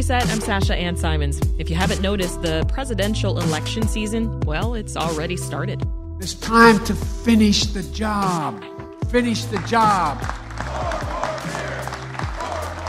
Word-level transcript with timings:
Reset. 0.00 0.26
I'm 0.30 0.40
Sasha 0.40 0.74
Ann 0.74 0.96
Simons. 0.96 1.42
If 1.58 1.68
you 1.68 1.76
haven't 1.76 2.00
noticed, 2.00 2.40
the 2.40 2.64
presidential 2.72 3.38
election 3.38 3.86
season, 3.86 4.40
well, 4.46 4.72
it's 4.72 4.96
already 4.96 5.36
started. 5.36 5.82
It's 6.20 6.32
time 6.32 6.82
to 6.86 6.94
finish 6.94 7.64
the 7.64 7.82
job. 7.82 8.64
Finish 9.10 9.44
the 9.44 9.58
job. 9.68 10.16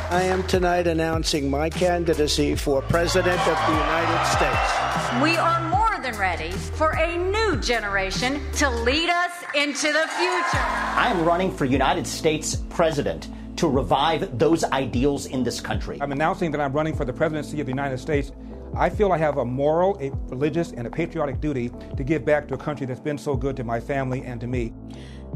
I 0.10 0.22
am 0.24 0.44
tonight 0.44 0.88
announcing 0.88 1.50
my 1.50 1.70
candidacy 1.70 2.56
for 2.56 2.82
President 2.84 3.42
of 3.46 3.58
the 3.68 3.74
United 3.74 4.26
States. 4.28 5.22
We 5.22 5.36
are 5.36 5.70
more 5.70 6.00
than 6.02 6.18
ready 6.18 6.52
for 6.52 6.92
a 6.92 7.18
new 7.18 7.58
generation 7.58 8.42
to 8.54 8.70
lead 8.70 9.10
us 9.10 9.34
into 9.54 9.92
the 9.92 10.08
future. 10.18 10.64
I 10.96 11.12
am 11.14 11.26
running 11.26 11.54
for 11.54 11.66
United 11.66 12.08
States 12.08 12.56
President 12.70 13.28
to 13.62 13.68
revive 13.68 14.40
those 14.40 14.64
ideals 14.64 15.28
in 15.28 15.44
this 15.44 15.62
country. 15.62 16.00
I'm 16.02 16.12
announcing 16.12 16.50
that 16.50 16.60
I'm 16.60 16.74
running 16.74 16.96
for 16.96 17.06
the 17.06 17.14
presidency 17.14 17.60
of 17.60 17.68
the 17.68 17.72
United 17.72 18.00
States. 18.00 18.32
I 18.76 18.90
feel 18.90 19.12
I 19.12 19.20
have 19.20 19.38
a 19.38 19.46
moral, 19.46 20.00
a 20.02 20.10
religious, 20.30 20.72
and 20.72 20.88
a 20.88 20.90
patriotic 20.90 21.40
duty 21.40 21.70
to 21.96 22.04
give 22.04 22.26
back 22.26 22.48
to 22.48 22.56
a 22.56 22.58
country 22.58 22.88
that's 22.88 23.00
been 23.00 23.20
so 23.20 23.36
good 23.36 23.56
to 23.58 23.64
my 23.64 23.80
family 23.80 24.24
and 24.24 24.42
to 24.42 24.48
me. 24.48 24.74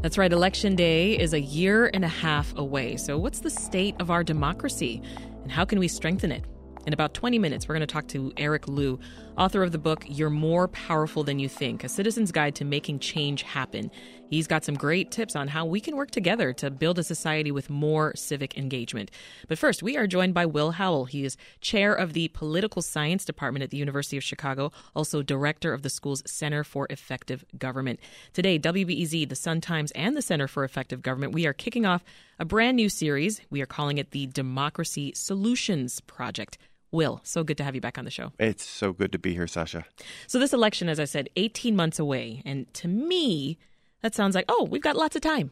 That's 0.01 0.17
right. 0.17 0.33
Election 0.33 0.75
day 0.75 1.11
is 1.19 1.33
a 1.33 1.39
year 1.39 1.91
and 1.93 2.03
a 2.03 2.07
half 2.07 2.51
away. 2.57 2.97
So, 2.97 3.15
what's 3.19 3.41
the 3.41 3.51
state 3.51 3.95
of 3.99 4.09
our 4.09 4.23
democracy 4.23 5.03
and 5.43 5.51
how 5.51 5.63
can 5.63 5.77
we 5.77 5.87
strengthen 5.87 6.31
it? 6.31 6.43
In 6.87 6.93
about 6.93 7.13
20 7.13 7.37
minutes, 7.37 7.67
we're 7.67 7.75
going 7.75 7.87
to 7.87 7.93
talk 7.93 8.07
to 8.07 8.33
Eric 8.37 8.67
Liu, 8.67 8.99
author 9.37 9.63
of 9.63 9.71
the 9.71 9.77
book 9.77 10.05
You're 10.07 10.29
More 10.29 10.67
Powerful 10.67 11.23
Than 11.23 11.39
You 11.39 11.49
Think 11.49 11.83
A 11.83 11.89
Citizen's 11.89 12.31
Guide 12.31 12.55
to 12.55 12.65
Making 12.65 12.99
Change 12.99 13.43
Happen. 13.43 13.91
He's 14.29 14.47
got 14.47 14.63
some 14.63 14.75
great 14.75 15.11
tips 15.11 15.35
on 15.35 15.49
how 15.49 15.65
we 15.65 15.79
can 15.79 15.95
work 15.95 16.11
together 16.11 16.53
to 16.53 16.71
build 16.71 16.97
a 16.97 17.03
society 17.03 17.51
with 17.51 17.69
more 17.69 18.15
civic 18.15 18.57
engagement. 18.57 19.11
But 19.47 19.57
first, 19.57 19.83
we 19.83 19.97
are 19.97 20.07
joined 20.07 20.33
by 20.33 20.45
Will 20.45 20.71
Howell. 20.71 21.05
He 21.05 21.25
is 21.25 21.37
chair 21.61 21.93
of 21.93 22.13
the 22.13 22.29
Political 22.29 22.81
Science 22.81 23.25
Department 23.25 23.63
at 23.63 23.69
the 23.69 23.77
University 23.77 24.17
of 24.17 24.23
Chicago, 24.23 24.71
also 24.95 25.21
director 25.21 25.73
of 25.73 25.81
the 25.81 25.89
school's 25.89 26.23
Center 26.25 26.63
for 26.63 26.87
Effective 26.89 27.43
Government. 27.57 27.99
Today, 28.33 28.57
WBEZ, 28.57 29.29
the 29.29 29.35
Sun 29.35 29.61
Times, 29.61 29.91
and 29.91 30.15
the 30.15 30.21
Center 30.21 30.47
for 30.47 30.63
Effective 30.63 31.01
Government, 31.01 31.33
we 31.33 31.45
are 31.45 31.53
kicking 31.53 31.85
off 31.85 32.03
a 32.39 32.45
brand 32.45 32.77
new 32.77 32.89
series. 32.89 33.41
We 33.49 33.61
are 33.61 33.67
calling 33.67 33.97
it 33.97 34.11
the 34.11 34.27
Democracy 34.27 35.13
Solutions 35.15 35.99
Project. 36.01 36.57
Will, 36.95 37.21
so 37.23 37.43
good 37.43 37.57
to 37.57 37.63
have 37.63 37.75
you 37.75 37.81
back 37.81 37.97
on 37.97 38.05
the 38.05 38.11
show. 38.11 38.31
It's 38.39 38.65
so 38.65 38.93
good 38.93 39.11
to 39.11 39.19
be 39.19 39.33
here, 39.33 39.47
Sasha. 39.47 39.85
So, 40.27 40.39
this 40.39 40.53
election, 40.53 40.89
as 40.89 40.99
I 40.99 41.05
said, 41.05 41.29
18 41.35 41.75
months 41.75 41.99
away. 41.99 42.41
And 42.45 42.73
to 42.75 42.87
me, 42.87 43.57
that 44.01 44.15
sounds 44.15 44.35
like, 44.35 44.45
oh, 44.49 44.67
we've 44.69 44.81
got 44.81 44.95
lots 44.95 45.15
of 45.15 45.21
time. 45.21 45.51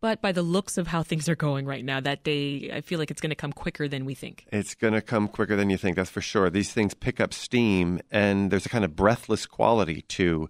But 0.00 0.22
by 0.22 0.32
the 0.32 0.42
looks 0.42 0.78
of 0.78 0.86
how 0.86 1.02
things 1.02 1.28
are 1.28 1.36
going 1.36 1.66
right 1.66 1.84
now, 1.84 2.00
that 2.00 2.24
day, 2.24 2.70
I 2.72 2.80
feel 2.80 2.98
like 2.98 3.10
it's 3.10 3.20
going 3.20 3.30
to 3.30 3.36
come 3.36 3.52
quicker 3.52 3.86
than 3.86 4.06
we 4.06 4.14
think. 4.14 4.46
It's 4.50 4.74
going 4.74 4.94
to 4.94 5.02
come 5.02 5.28
quicker 5.28 5.56
than 5.56 5.68
you 5.68 5.76
think, 5.76 5.96
that's 5.96 6.08
for 6.08 6.22
sure. 6.22 6.48
These 6.48 6.72
things 6.72 6.94
pick 6.94 7.20
up 7.20 7.34
steam, 7.34 8.00
and 8.10 8.50
there's 8.50 8.64
a 8.64 8.70
kind 8.70 8.84
of 8.84 8.96
breathless 8.96 9.44
quality 9.44 10.02
to 10.02 10.48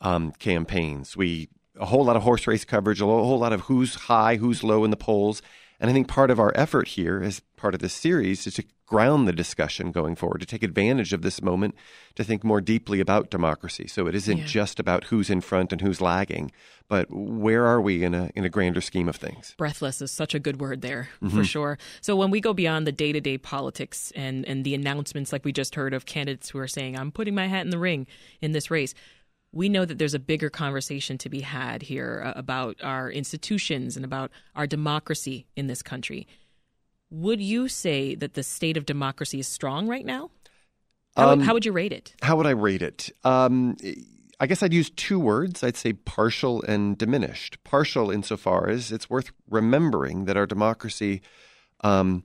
um, 0.00 0.32
campaigns. 0.32 1.16
We 1.16 1.50
a 1.78 1.86
whole 1.86 2.04
lot 2.04 2.16
of 2.16 2.22
horse 2.22 2.46
race 2.46 2.64
coverage, 2.64 3.00
a 3.00 3.04
whole 3.04 3.38
lot 3.38 3.52
of 3.52 3.62
who's 3.62 3.94
high, 3.94 4.36
who's 4.36 4.64
low 4.64 4.84
in 4.84 4.90
the 4.90 4.96
polls. 4.96 5.42
And 5.78 5.90
I 5.90 5.92
think 5.92 6.08
part 6.08 6.30
of 6.30 6.40
our 6.40 6.52
effort 6.54 6.88
here, 6.88 7.20
as 7.22 7.40
part 7.56 7.74
of 7.74 7.80
this 7.80 7.92
series, 7.92 8.46
is 8.46 8.54
to 8.54 8.64
ground 8.86 9.26
the 9.26 9.32
discussion 9.32 9.90
going 9.90 10.14
forward, 10.14 10.40
to 10.40 10.46
take 10.46 10.62
advantage 10.62 11.12
of 11.12 11.22
this 11.22 11.42
moment 11.42 11.74
to 12.14 12.24
think 12.24 12.44
more 12.44 12.60
deeply 12.60 13.00
about 13.00 13.30
democracy. 13.30 13.86
So 13.86 14.06
it 14.06 14.14
isn't 14.14 14.38
yeah. 14.38 14.44
just 14.44 14.78
about 14.78 15.04
who's 15.04 15.28
in 15.28 15.40
front 15.40 15.72
and 15.72 15.80
who's 15.80 16.00
lagging, 16.00 16.52
but 16.88 17.08
where 17.10 17.66
are 17.66 17.80
we 17.80 18.04
in 18.04 18.14
a 18.14 18.30
in 18.34 18.44
a 18.44 18.48
grander 18.48 18.80
scheme 18.80 19.08
of 19.08 19.16
things? 19.16 19.54
Breathless 19.58 20.00
is 20.00 20.10
such 20.10 20.34
a 20.34 20.38
good 20.38 20.60
word 20.60 20.82
there, 20.82 21.08
mm-hmm. 21.20 21.36
for 21.36 21.44
sure. 21.44 21.78
So 22.00 22.14
when 22.16 22.30
we 22.30 22.40
go 22.40 22.54
beyond 22.54 22.86
the 22.86 22.92
day 22.92 23.12
to 23.12 23.20
day 23.20 23.38
politics 23.38 24.12
and, 24.14 24.44
and 24.46 24.64
the 24.64 24.74
announcements 24.74 25.32
like 25.32 25.44
we 25.44 25.52
just 25.52 25.74
heard 25.74 25.92
of 25.92 26.06
candidates 26.06 26.50
who 26.50 26.58
are 26.58 26.68
saying, 26.68 26.96
I'm 26.96 27.10
putting 27.10 27.34
my 27.34 27.48
hat 27.48 27.64
in 27.64 27.70
the 27.70 27.78
ring 27.78 28.06
in 28.40 28.52
this 28.52 28.70
race, 28.70 28.94
we 29.52 29.68
know 29.68 29.84
that 29.84 29.98
there's 29.98 30.14
a 30.14 30.18
bigger 30.18 30.50
conversation 30.50 31.18
to 31.18 31.28
be 31.28 31.40
had 31.40 31.82
here 31.82 32.22
uh, 32.24 32.38
about 32.38 32.76
our 32.82 33.10
institutions 33.10 33.96
and 33.96 34.04
about 34.04 34.30
our 34.54 34.66
democracy 34.66 35.46
in 35.56 35.66
this 35.66 35.82
country. 35.82 36.26
Would 37.10 37.40
you 37.40 37.68
say 37.68 38.14
that 38.14 38.34
the 38.34 38.42
state 38.42 38.76
of 38.76 38.84
democracy 38.86 39.38
is 39.38 39.46
strong 39.46 39.86
right 39.86 40.04
now? 40.04 40.30
How, 41.16 41.30
um, 41.30 41.38
would, 41.38 41.46
how 41.46 41.54
would 41.54 41.64
you 41.64 41.72
rate 41.72 41.92
it? 41.92 42.14
How 42.22 42.36
would 42.36 42.46
I 42.46 42.50
rate 42.50 42.82
it? 42.82 43.10
Um, 43.24 43.76
I 44.38 44.46
guess 44.46 44.62
I'd 44.62 44.74
use 44.74 44.90
two 44.90 45.18
words. 45.18 45.62
I'd 45.62 45.76
say 45.76 45.94
partial 45.94 46.62
and 46.62 46.98
diminished. 46.98 47.62
Partial 47.64 48.10
insofar 48.10 48.68
as 48.68 48.92
it's 48.92 49.08
worth 49.08 49.30
remembering 49.48 50.26
that 50.26 50.36
our 50.36 50.46
democracy, 50.46 51.22
um, 51.80 52.24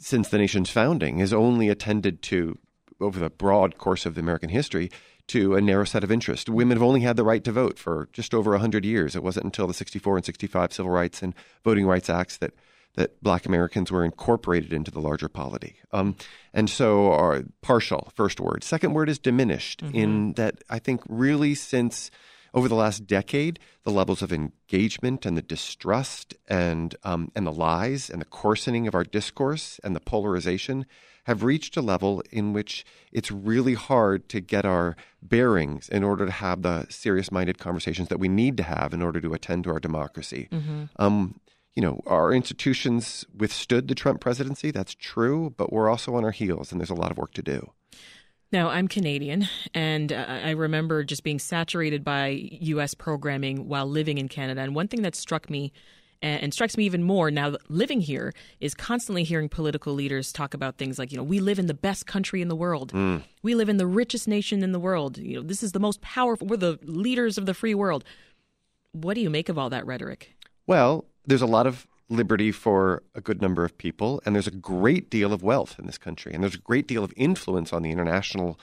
since 0.00 0.30
the 0.30 0.38
nation's 0.38 0.70
founding, 0.70 1.18
has 1.18 1.32
only 1.32 1.68
attended 1.68 2.22
to, 2.22 2.58
over 3.00 3.20
the 3.20 3.30
broad 3.30 3.78
course 3.78 4.04
of 4.04 4.14
the 4.14 4.20
American 4.20 4.48
history, 4.48 4.90
to 5.28 5.54
a 5.54 5.60
narrow 5.60 5.84
set 5.84 6.02
of 6.02 6.10
interests. 6.10 6.48
Women 6.48 6.76
have 6.76 6.82
only 6.82 7.02
had 7.02 7.16
the 7.16 7.22
right 7.22 7.44
to 7.44 7.52
vote 7.52 7.78
for 7.78 8.08
just 8.12 8.34
over 8.34 8.52
100 8.52 8.84
years. 8.84 9.14
It 9.14 9.22
wasn't 9.22 9.44
until 9.44 9.66
the 9.66 9.74
64 9.74 10.16
and 10.16 10.26
65 10.26 10.72
Civil 10.72 10.90
Rights 10.90 11.22
and 11.22 11.34
Voting 11.62 11.86
Rights 11.86 12.10
Acts 12.10 12.38
that 12.38 12.54
that 12.98 13.22
black 13.22 13.46
Americans 13.46 13.92
were 13.92 14.04
incorporated 14.04 14.72
into 14.72 14.90
the 14.90 14.98
larger 14.98 15.28
polity. 15.28 15.76
Um, 15.92 16.16
and 16.52 16.68
so, 16.68 17.12
our 17.12 17.44
partial, 17.62 18.10
first 18.16 18.40
word. 18.40 18.64
Second 18.64 18.92
word 18.92 19.08
is 19.08 19.20
diminished, 19.20 19.84
mm-hmm. 19.84 19.94
in 19.94 20.32
that 20.32 20.64
I 20.68 20.80
think 20.80 21.02
really 21.08 21.54
since 21.54 22.10
over 22.52 22.66
the 22.66 22.74
last 22.74 23.06
decade, 23.06 23.60
the 23.84 23.92
levels 23.92 24.20
of 24.20 24.32
engagement 24.32 25.24
and 25.24 25.36
the 25.36 25.42
distrust 25.42 26.34
and, 26.48 26.96
um, 27.04 27.30
and 27.36 27.46
the 27.46 27.52
lies 27.52 28.10
and 28.10 28.20
the 28.20 28.26
coarsening 28.26 28.88
of 28.88 28.96
our 28.96 29.04
discourse 29.04 29.78
and 29.84 29.94
the 29.94 30.00
polarization 30.00 30.84
have 31.24 31.44
reached 31.44 31.76
a 31.76 31.82
level 31.82 32.22
in 32.32 32.52
which 32.52 32.84
it's 33.12 33.30
really 33.30 33.74
hard 33.74 34.28
to 34.30 34.40
get 34.40 34.64
our 34.64 34.96
bearings 35.22 35.88
in 35.88 36.02
order 36.02 36.24
to 36.24 36.32
have 36.32 36.62
the 36.62 36.86
serious 36.88 37.30
minded 37.30 37.58
conversations 37.58 38.08
that 38.08 38.18
we 38.18 38.28
need 38.28 38.56
to 38.56 38.62
have 38.64 38.92
in 38.92 39.02
order 39.02 39.20
to 39.20 39.34
attend 39.34 39.62
to 39.62 39.70
our 39.70 39.78
democracy. 39.78 40.48
Mm-hmm. 40.50 40.84
Um, 40.96 41.38
you 41.74 41.82
know, 41.82 42.00
our 42.06 42.32
institutions 42.32 43.24
withstood 43.36 43.88
the 43.88 43.94
Trump 43.94 44.20
presidency. 44.20 44.70
That's 44.70 44.94
true, 44.94 45.54
but 45.56 45.72
we're 45.72 45.88
also 45.88 46.14
on 46.14 46.24
our 46.24 46.30
heels, 46.30 46.72
and 46.72 46.80
there's 46.80 46.90
a 46.90 46.94
lot 46.94 47.10
of 47.10 47.18
work 47.18 47.32
to 47.34 47.42
do. 47.42 47.70
Now, 48.50 48.70
I'm 48.70 48.88
Canadian, 48.88 49.46
and 49.74 50.10
uh, 50.10 50.24
I 50.26 50.50
remember 50.50 51.04
just 51.04 51.22
being 51.22 51.38
saturated 51.38 52.02
by 52.02 52.28
U.S. 52.28 52.94
programming 52.94 53.68
while 53.68 53.86
living 53.86 54.16
in 54.16 54.28
Canada. 54.28 54.62
And 54.62 54.74
one 54.74 54.88
thing 54.88 55.02
that 55.02 55.14
struck 55.14 55.50
me 55.50 55.72
and, 56.22 56.52
strikes 56.52 56.76
me 56.76 56.84
even 56.84 57.02
more 57.02 57.30
now 57.30 57.56
living 57.68 58.00
here 58.00 58.32
is 58.60 58.74
constantly 58.74 59.24
hearing 59.24 59.48
political 59.48 59.94
leaders 59.94 60.32
talk 60.32 60.54
about 60.54 60.76
things 60.76 60.98
like 60.98 61.12
you 61.12 61.16
know 61.16 61.22
we 61.22 61.40
live 61.40 61.58
in 61.58 61.66
the 61.66 61.74
best 61.74 62.06
country 62.06 62.42
in 62.42 62.48
the 62.48 62.56
world 62.56 62.92
mm. 62.92 63.22
we 63.42 63.54
live 63.54 63.68
in 63.68 63.76
the 63.76 63.86
richest 63.86 64.26
nation 64.26 64.62
in 64.62 64.72
the 64.72 64.80
world 64.80 65.18
you 65.18 65.36
know 65.36 65.42
this 65.42 65.62
is 65.62 65.72
the 65.72 65.78
most 65.78 66.00
powerful 66.00 66.46
we're 66.46 66.56
the 66.56 66.78
leaders 66.82 67.38
of 67.38 67.46
the 67.46 67.54
free 67.54 67.74
world 67.74 68.04
what 68.92 69.14
do 69.14 69.20
you 69.20 69.30
make 69.30 69.48
of 69.48 69.58
all 69.58 69.70
that 69.70 69.86
rhetoric 69.86 70.34
well 70.66 71.04
there's 71.28 71.42
a 71.42 71.46
lot 71.46 71.66
of 71.66 71.86
liberty 72.08 72.50
for 72.50 73.02
a 73.14 73.20
good 73.20 73.42
number 73.42 73.64
of 73.64 73.76
people 73.76 74.20
and 74.24 74.34
there's 74.34 74.46
a 74.46 74.50
great 74.50 75.10
deal 75.10 75.32
of 75.32 75.42
wealth 75.42 75.76
in 75.78 75.86
this 75.86 75.98
country 75.98 76.32
and 76.32 76.42
there's 76.42 76.54
a 76.54 76.58
great 76.58 76.88
deal 76.88 77.04
of 77.04 77.12
influence 77.16 77.72
on 77.72 77.82
the 77.82 77.90
international 77.90 78.58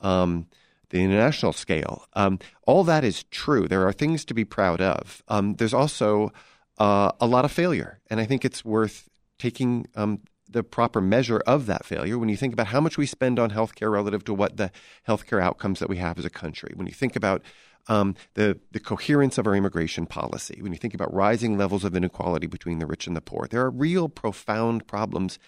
um, 0.00 0.46
the 0.90 1.02
international 1.02 1.52
scale. 1.52 2.06
Um, 2.12 2.38
all 2.66 2.84
that 2.84 3.02
is 3.02 3.24
true. 3.24 3.66
There 3.66 3.86
are 3.86 3.92
things 3.92 4.24
to 4.26 4.34
be 4.34 4.44
proud 4.44 4.80
of. 4.80 5.24
Um, 5.26 5.54
there's 5.54 5.74
also 5.74 6.32
uh, 6.78 7.10
a 7.20 7.26
lot 7.26 7.44
of 7.44 7.50
failure. 7.50 8.00
And 8.08 8.20
I 8.20 8.26
think 8.26 8.44
it's 8.44 8.64
worth 8.64 9.08
taking 9.38 9.86
um, 9.96 10.20
the 10.48 10.62
proper 10.62 11.00
measure 11.00 11.42
of 11.46 11.66
that 11.66 11.84
failure 11.84 12.18
when 12.18 12.28
you 12.28 12.36
think 12.36 12.52
about 12.52 12.68
how 12.68 12.80
much 12.80 12.96
we 12.96 13.06
spend 13.06 13.40
on 13.40 13.50
healthcare 13.50 13.90
relative 13.90 14.24
to 14.24 14.34
what 14.34 14.56
the 14.56 14.70
healthcare 15.08 15.42
outcomes 15.42 15.80
that 15.80 15.88
we 15.88 15.96
have 15.96 16.18
as 16.18 16.24
a 16.24 16.30
country. 16.30 16.72
When 16.76 16.86
you 16.86 16.92
think 16.92 17.16
about 17.16 17.42
um, 17.88 18.14
the 18.34 18.58
the 18.72 18.80
coherence 18.80 19.38
of 19.38 19.46
our 19.46 19.54
immigration 19.54 20.06
policy, 20.06 20.58
when 20.60 20.72
you 20.72 20.78
think 20.78 20.94
about 20.94 21.12
rising 21.12 21.58
levels 21.58 21.84
of 21.84 21.94
inequality 21.94 22.46
between 22.46 22.78
the 22.78 22.86
rich 22.86 23.06
and 23.06 23.16
the 23.16 23.20
poor, 23.20 23.46
there 23.48 23.62
are 23.62 23.70
real 23.70 24.08
profound 24.08 24.86
problems 24.86 25.38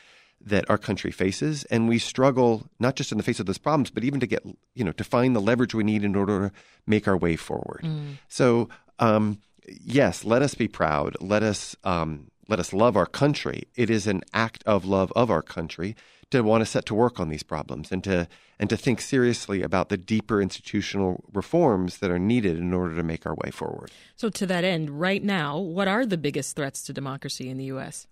that 0.40 0.68
our 0.68 0.78
country 0.78 1.10
faces, 1.10 1.64
and 1.64 1.88
we 1.88 1.98
struggle 1.98 2.68
not 2.78 2.94
just 2.94 3.10
in 3.10 3.18
the 3.18 3.24
face 3.24 3.40
of 3.40 3.46
those 3.46 3.58
problems, 3.58 3.90
but 3.90 4.04
even 4.04 4.20
to 4.20 4.26
get 4.26 4.44
you 4.74 4.84
know 4.84 4.92
to 4.92 5.04
find 5.04 5.34
the 5.34 5.40
leverage 5.40 5.74
we 5.74 5.84
need 5.84 6.04
in 6.04 6.14
order 6.14 6.48
to 6.48 6.54
make 6.86 7.08
our 7.08 7.16
way 7.16 7.36
forward. 7.36 7.80
Mm. 7.82 8.18
So 8.28 8.68
um, 8.98 9.40
yes, 9.66 10.24
let 10.24 10.42
us 10.42 10.54
be 10.54 10.68
proud. 10.68 11.16
Let 11.20 11.42
us 11.42 11.76
um, 11.84 12.30
let 12.48 12.60
us 12.60 12.72
love 12.72 12.96
our 12.96 13.06
country. 13.06 13.64
It 13.74 13.90
is 13.90 14.06
an 14.06 14.22
act 14.32 14.62
of 14.66 14.84
love 14.84 15.12
of 15.16 15.30
our 15.30 15.42
country 15.42 15.96
to 16.30 16.42
want 16.42 16.60
to 16.60 16.66
set 16.66 16.86
to 16.86 16.94
work 16.94 17.20
on 17.20 17.28
these 17.28 17.42
problems 17.42 17.92
and 17.92 18.02
to 18.04 18.28
and 18.58 18.70
to 18.70 18.76
think 18.76 19.00
seriously 19.00 19.62
about 19.62 19.90
the 19.90 19.96
deeper 19.96 20.40
institutional 20.40 21.24
reforms 21.32 21.98
that 21.98 22.10
are 22.10 22.18
needed 22.18 22.58
in 22.58 22.72
order 22.72 22.96
to 22.96 23.02
make 23.02 23.26
our 23.26 23.34
way 23.44 23.50
forward. 23.50 23.90
So, 24.16 24.30
to 24.30 24.46
that 24.46 24.64
end, 24.64 24.98
right 24.98 25.22
now, 25.22 25.58
what 25.58 25.88
are 25.88 26.06
the 26.06 26.16
biggest 26.16 26.56
threats 26.56 26.82
to 26.84 26.92
democracy 26.92 27.50
in 27.50 27.58
the 27.58 27.64
U.S.? 27.64 28.06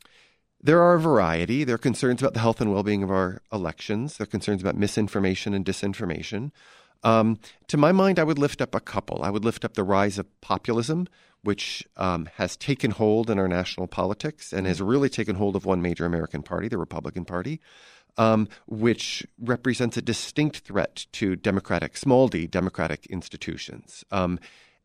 There 0.62 0.80
are 0.80 0.94
a 0.94 1.00
variety. 1.00 1.64
There 1.64 1.74
are 1.74 1.78
concerns 1.78 2.22
about 2.22 2.34
the 2.34 2.40
health 2.40 2.60
and 2.60 2.72
well 2.72 2.82
being 2.82 3.02
of 3.02 3.10
our 3.10 3.42
elections. 3.52 4.16
There 4.16 4.24
are 4.24 4.26
concerns 4.26 4.62
about 4.62 4.76
misinformation 4.76 5.54
and 5.54 5.64
disinformation. 5.64 6.52
Um, 7.02 7.38
to 7.68 7.76
my 7.76 7.92
mind, 7.92 8.18
I 8.18 8.24
would 8.24 8.38
lift 8.38 8.62
up 8.62 8.74
a 8.74 8.80
couple. 8.80 9.22
I 9.22 9.30
would 9.30 9.44
lift 9.44 9.64
up 9.64 9.74
the 9.74 9.84
rise 9.84 10.18
of 10.18 10.40
populism, 10.40 11.06
which 11.42 11.86
um, 11.98 12.30
has 12.36 12.56
taken 12.56 12.92
hold 12.92 13.28
in 13.28 13.38
our 13.38 13.46
national 13.46 13.86
politics 13.88 14.54
and 14.54 14.66
has 14.66 14.80
really 14.80 15.10
taken 15.10 15.36
hold 15.36 15.54
of 15.54 15.66
one 15.66 15.82
major 15.82 16.06
American 16.06 16.42
party, 16.42 16.68
the 16.68 16.78
Republican 16.78 17.26
Party. 17.26 17.60
Um, 18.16 18.48
which 18.66 19.26
represents 19.38 19.96
a 19.96 20.02
distinct 20.02 20.58
threat 20.58 21.06
to 21.12 21.36
democratic, 21.36 21.96
small 21.96 22.28
d, 22.28 22.46
democratic 22.46 23.06
institutions. 23.06 24.04
Um, 24.10 24.38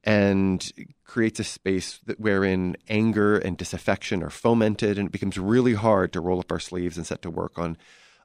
and 0.03 0.71
creates 1.03 1.41
a 1.41 1.43
space 1.43 1.99
that, 2.05 2.19
wherein 2.19 2.77
anger 2.87 3.37
and 3.37 3.57
disaffection 3.57 4.23
are 4.23 4.29
fomented, 4.29 4.97
and 4.97 5.07
it 5.07 5.11
becomes 5.11 5.37
really 5.37 5.73
hard 5.73 6.13
to 6.13 6.21
roll 6.21 6.39
up 6.39 6.51
our 6.51 6.59
sleeves 6.59 6.95
and 6.95 7.05
set 7.05 7.21
to 7.21 7.29
work 7.29 7.59
on 7.59 7.77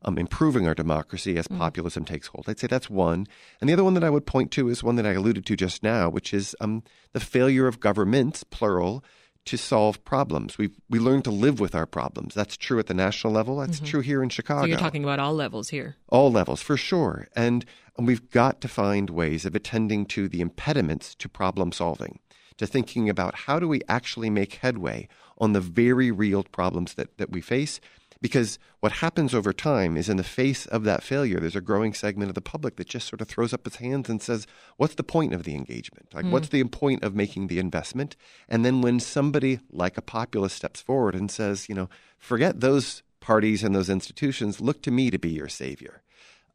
um, 0.05 0.19
improving 0.19 0.69
our 0.69 0.75
democracy 0.75 1.37
as 1.37 1.49
mm. 1.49 1.59
populism 1.59 2.05
takes 2.05 2.29
hold. 2.29 2.49
I'd 2.49 2.61
say 2.61 2.67
that's 2.67 2.91
one. 2.91 3.27
And 3.61 3.69
the 3.69 3.73
other 3.73 3.85
one 3.85 3.95
that 3.95 4.05
I 4.05 4.11
would 4.11 4.27
point 4.27 4.51
to 4.53 4.69
is 4.69 4.83
one 4.83 4.97
that 4.97 5.07
I 5.07 5.13
alluded 5.13 5.47
to 5.47 5.57
just 5.57 5.83
now, 5.83 6.09
which 6.09 6.35
is 6.35 6.55
um, 6.61 6.83
the 7.13 7.21
failure 7.21 7.67
of 7.67 7.81
governments, 7.81 8.45
plural, 8.45 9.03
to 9.47 9.59
solve 9.59 10.03
problems. 10.05 10.57
We 10.57 10.71
we 10.89 10.99
learn 10.99 11.23
to 11.23 11.31
live 11.31 11.61
with 11.61 11.75
our 11.75 11.87
problems. 11.87 12.35
That's 12.35 12.57
true 12.57 12.79
at 12.79 12.87
the 12.87 12.95
national 12.95 13.33
level. 13.33 13.59
That's 13.59 13.77
mm-hmm. 13.77 13.87
true 13.87 14.01
here 14.01 14.23
in 14.23 14.29
Chicago. 14.31 14.63
So 14.63 14.67
you're 14.67 14.79
talking 14.79 15.05
about 15.05 15.19
all 15.19 15.35
levels 15.35 15.69
here. 15.69 15.97
All 16.09 16.33
levels, 16.33 16.63
for 16.63 16.77
sure. 16.77 17.29
And, 17.37 17.65
and 17.97 18.07
we've 18.07 18.31
got 18.31 18.61
to 18.63 18.69
find 18.69 19.11
ways 19.11 19.45
of 19.45 19.55
attending 19.55 20.07
to 20.07 20.29
the 20.29 20.41
impediments 20.41 21.15
to 21.17 21.29
problem 21.29 21.73
solving, 21.73 22.21
to 22.57 22.67
thinking 22.67 23.09
about 23.11 23.35
how 23.35 23.59
do 23.59 23.69
we 23.69 23.83
actually 23.89 24.31
make 24.31 24.55
headway 24.55 25.09
on 25.39 25.53
the 25.53 25.61
very 25.61 26.11
real 26.11 26.45
problems 26.45 26.95
that, 26.95 27.19
that 27.19 27.31
we 27.31 27.41
face 27.41 27.81
because 28.25 28.59
what 28.81 28.91
happens 28.91 29.35
over 29.35 29.53
time 29.53 29.99
is 29.99 30.09
in 30.09 30.17
the 30.17 30.25
face 30.25 30.65
of 30.65 30.85
that 30.85 31.03
failure, 31.03 31.39
there's 31.39 31.55
a 31.55 31.61
growing 31.61 31.93
segment 31.93 32.31
of 32.31 32.35
the 32.35 32.41
public 32.41 32.77
that 32.77 32.89
just 32.89 33.07
sort 33.07 33.21
of 33.21 33.29
throws 33.29 33.53
up 33.53 33.67
its 33.67 33.77
hands 33.77 34.09
and 34.09 34.23
says, 34.23 34.47
What's 34.79 34.95
the 34.95 35.03
point 35.03 35.35
of 35.35 35.43
the 35.43 35.55
engagement? 35.55 36.09
Like, 36.15 36.25
mm. 36.25 36.31
what's 36.31 36.49
the 36.49 36.65
point 36.65 37.05
of 37.05 37.15
making 37.15 37.49
the 37.49 37.59
investment? 37.59 38.17
And 38.49 38.65
then 38.65 38.81
when 38.81 38.99
somebody 38.99 39.61
like 39.71 39.99
a 39.99 40.01
populist 40.01 40.57
steps 40.57 40.81
forward 40.81 41.15
and 41.15 41.31
says, 41.31 41.69
You 41.69 41.75
know, 41.75 41.91
forget 42.19 42.61
those 42.61 43.03
parties 43.21 43.63
and 43.63 43.75
those 43.75 43.91
institutions, 43.91 44.59
look 44.59 44.81
to 44.85 44.91
me 44.91 45.11
to 45.11 45.19
be 45.19 45.29
your 45.29 45.51
savior. 45.51 46.01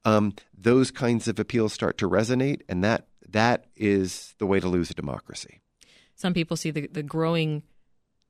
Um, 0.06 0.34
those 0.58 0.90
kinds 0.90 1.28
of 1.28 1.38
appeals 1.38 1.72
start 1.72 2.00
to 2.00 2.10
resonate, 2.10 2.62
and 2.68 2.84
that 2.84 3.06
that 3.30 3.66
is 3.76 4.34
the 4.40 4.48
way 4.48 4.60
to 4.60 4.68
lose 4.68 4.90
a 4.90 4.96
democracy. 4.96 5.62
Some 6.16 6.34
people 6.34 6.58
see 6.58 6.72
the, 6.72 6.88
the 6.88 7.04
growing 7.04 7.62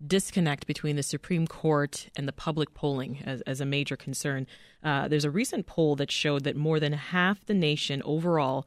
disconnect 0.06 0.66
between 0.66 0.96
the 0.96 1.04
Supreme 1.04 1.48
Court 1.48 2.10
and 2.16 2.28
the 2.28 2.34
public 2.34 2.74
polling 2.74 3.22
as, 3.26 3.42
as 3.42 3.62
a 3.62 3.66
major 3.66 3.98
concern. 3.98 4.48
Uh, 4.84 5.08
there's 5.08 5.26
a 5.26 5.32
recent 5.32 5.66
poll 5.66 5.96
that 5.98 6.12
showed 6.12 6.44
that 6.46 6.56
more 6.56 6.80
than 6.80 6.94
half 6.94 7.46
the 7.46 7.54
nation 7.54 8.02
overall 8.06 8.66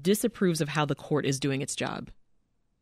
disapproves 0.00 0.60
of 0.60 0.70
how 0.70 0.84
the 0.84 0.94
court 0.94 1.24
is 1.24 1.40
doing 1.40 1.62
its 1.62 1.74
job. 1.74 2.10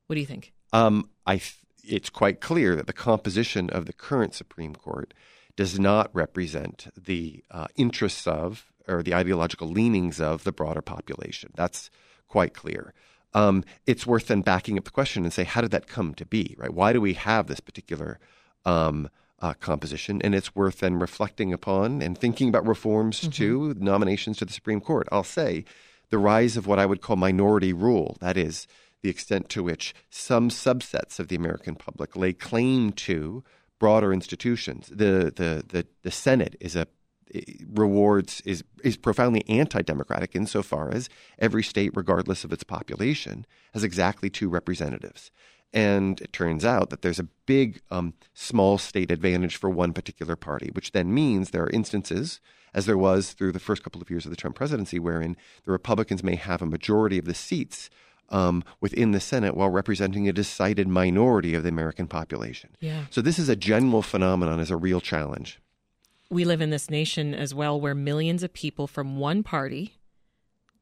What 0.06 0.14
do 0.14 0.20
you 0.20 0.26
think? 0.26 0.52
Um, 0.72 1.08
I 1.26 1.40
it's 1.86 2.10
quite 2.10 2.40
clear 2.40 2.74
that 2.76 2.86
the 2.86 2.92
composition 2.92 3.68
of 3.70 3.86
the 3.86 3.92
current 3.92 4.34
Supreme 4.34 4.74
Court 4.74 5.12
does 5.54 5.78
not 5.78 6.10
represent 6.14 6.88
the 6.96 7.44
uh, 7.50 7.66
interests 7.76 8.26
of 8.26 8.72
or 8.88 9.02
the 9.02 9.14
ideological 9.14 9.68
leanings 9.68 10.20
of 10.20 10.44
the 10.44 10.52
broader 10.52 10.82
population. 10.82 11.50
That's 11.54 11.90
quite 12.26 12.54
clear 12.54 12.92
um, 13.34 13.64
it's 13.86 14.06
worth 14.06 14.28
then 14.28 14.42
backing 14.42 14.78
up 14.78 14.84
the 14.84 14.90
question 14.90 15.24
and 15.24 15.32
say, 15.32 15.44
how 15.44 15.60
did 15.60 15.72
that 15.72 15.86
come 15.86 16.14
to 16.14 16.24
be, 16.24 16.54
right? 16.58 16.72
Why 16.72 16.92
do 16.92 17.00
we 17.00 17.14
have 17.14 17.46
this 17.46 17.60
particular 17.60 18.18
um, 18.64 19.10
uh, 19.40 19.54
composition? 19.54 20.22
And 20.22 20.34
it's 20.34 20.54
worth 20.54 20.80
then 20.80 20.98
reflecting 20.98 21.52
upon 21.52 22.00
and 22.00 22.16
thinking 22.16 22.48
about 22.48 22.66
reforms 22.66 23.20
mm-hmm. 23.20 23.30
to 23.30 23.74
nominations 23.78 24.38
to 24.38 24.44
the 24.44 24.52
Supreme 24.52 24.80
Court. 24.80 25.08
I'll 25.10 25.24
say 25.24 25.64
the 26.10 26.18
rise 26.18 26.56
of 26.56 26.66
what 26.66 26.78
I 26.78 26.86
would 26.86 27.00
call 27.00 27.16
minority 27.16 27.72
rule, 27.72 28.16
that 28.20 28.36
is, 28.36 28.66
the 29.02 29.10
extent 29.10 29.48
to 29.50 29.62
which 29.62 29.94
some 30.08 30.48
subsets 30.48 31.18
of 31.18 31.28
the 31.28 31.36
American 31.36 31.74
public 31.74 32.16
lay 32.16 32.32
claim 32.32 32.92
to 32.92 33.44
broader 33.78 34.12
institutions. 34.12 34.88
The, 34.88 35.32
the, 35.34 35.64
the, 35.66 35.86
the 36.02 36.10
Senate 36.10 36.56
is 36.60 36.76
a 36.76 36.86
rewards 37.72 38.40
is 38.44 38.64
is 38.82 38.96
profoundly 38.96 39.44
anti-democratic 39.48 40.36
insofar 40.36 40.90
as 40.90 41.08
every 41.38 41.62
state, 41.62 41.90
regardless 41.94 42.44
of 42.44 42.52
its 42.52 42.64
population, 42.64 43.46
has 43.72 43.84
exactly 43.84 44.30
two 44.30 44.48
representatives. 44.48 45.30
And 45.72 46.20
it 46.20 46.32
turns 46.32 46.64
out 46.64 46.90
that 46.90 47.02
there's 47.02 47.18
a 47.18 47.28
big 47.46 47.80
um, 47.90 48.14
small 48.32 48.78
state 48.78 49.10
advantage 49.10 49.56
for 49.56 49.68
one 49.68 49.92
particular 49.92 50.36
party, 50.36 50.70
which 50.72 50.92
then 50.92 51.12
means 51.12 51.50
there 51.50 51.64
are 51.64 51.70
instances, 51.70 52.40
as 52.72 52.86
there 52.86 52.98
was 52.98 53.32
through 53.32 53.50
the 53.50 53.58
first 53.58 53.82
couple 53.82 54.00
of 54.00 54.08
years 54.08 54.24
of 54.24 54.30
the 54.30 54.36
Trump 54.36 54.54
presidency, 54.54 55.00
wherein 55.00 55.36
the 55.64 55.72
Republicans 55.72 56.22
may 56.22 56.36
have 56.36 56.62
a 56.62 56.66
majority 56.66 57.18
of 57.18 57.24
the 57.24 57.34
seats 57.34 57.90
um, 58.28 58.62
within 58.80 59.10
the 59.10 59.20
Senate 59.20 59.56
while 59.56 59.68
representing 59.68 60.28
a 60.28 60.32
decided 60.32 60.86
minority 60.86 61.54
of 61.54 61.64
the 61.64 61.68
American 61.70 62.06
population. 62.06 62.70
Yeah. 62.78 63.06
So 63.10 63.20
this 63.20 63.38
is 63.38 63.48
a 63.48 63.56
general 63.56 64.02
phenomenon, 64.02 64.60
is 64.60 64.70
a 64.70 64.76
real 64.76 65.00
challenge 65.00 65.60
we 66.34 66.44
live 66.44 66.60
in 66.60 66.70
this 66.70 66.90
nation 66.90 67.34
as 67.34 67.54
well 67.54 67.80
where 67.80 67.94
millions 67.94 68.42
of 68.42 68.52
people 68.52 68.86
from 68.86 69.16
one 69.16 69.42
party 69.42 69.94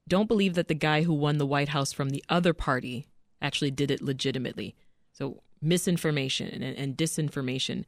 don't 0.09 0.27
believe 0.27 0.55
that 0.55 0.69
the 0.69 0.75
guy 0.75 1.03
who 1.03 1.13
won 1.13 1.39
the 1.39 1.47
White 1.47 1.69
House 1.69 1.93
from 1.93 2.11
the 2.11 2.25
other 2.29 2.53
party 2.53 3.07
actually 3.41 3.71
did 3.71 3.91
it 3.91 4.03
legitimately. 4.03 4.75
So 5.13 5.43
misinformation 5.61 6.49
and, 6.49 6.65
and 6.77 6.97
disinformation, 6.97 7.85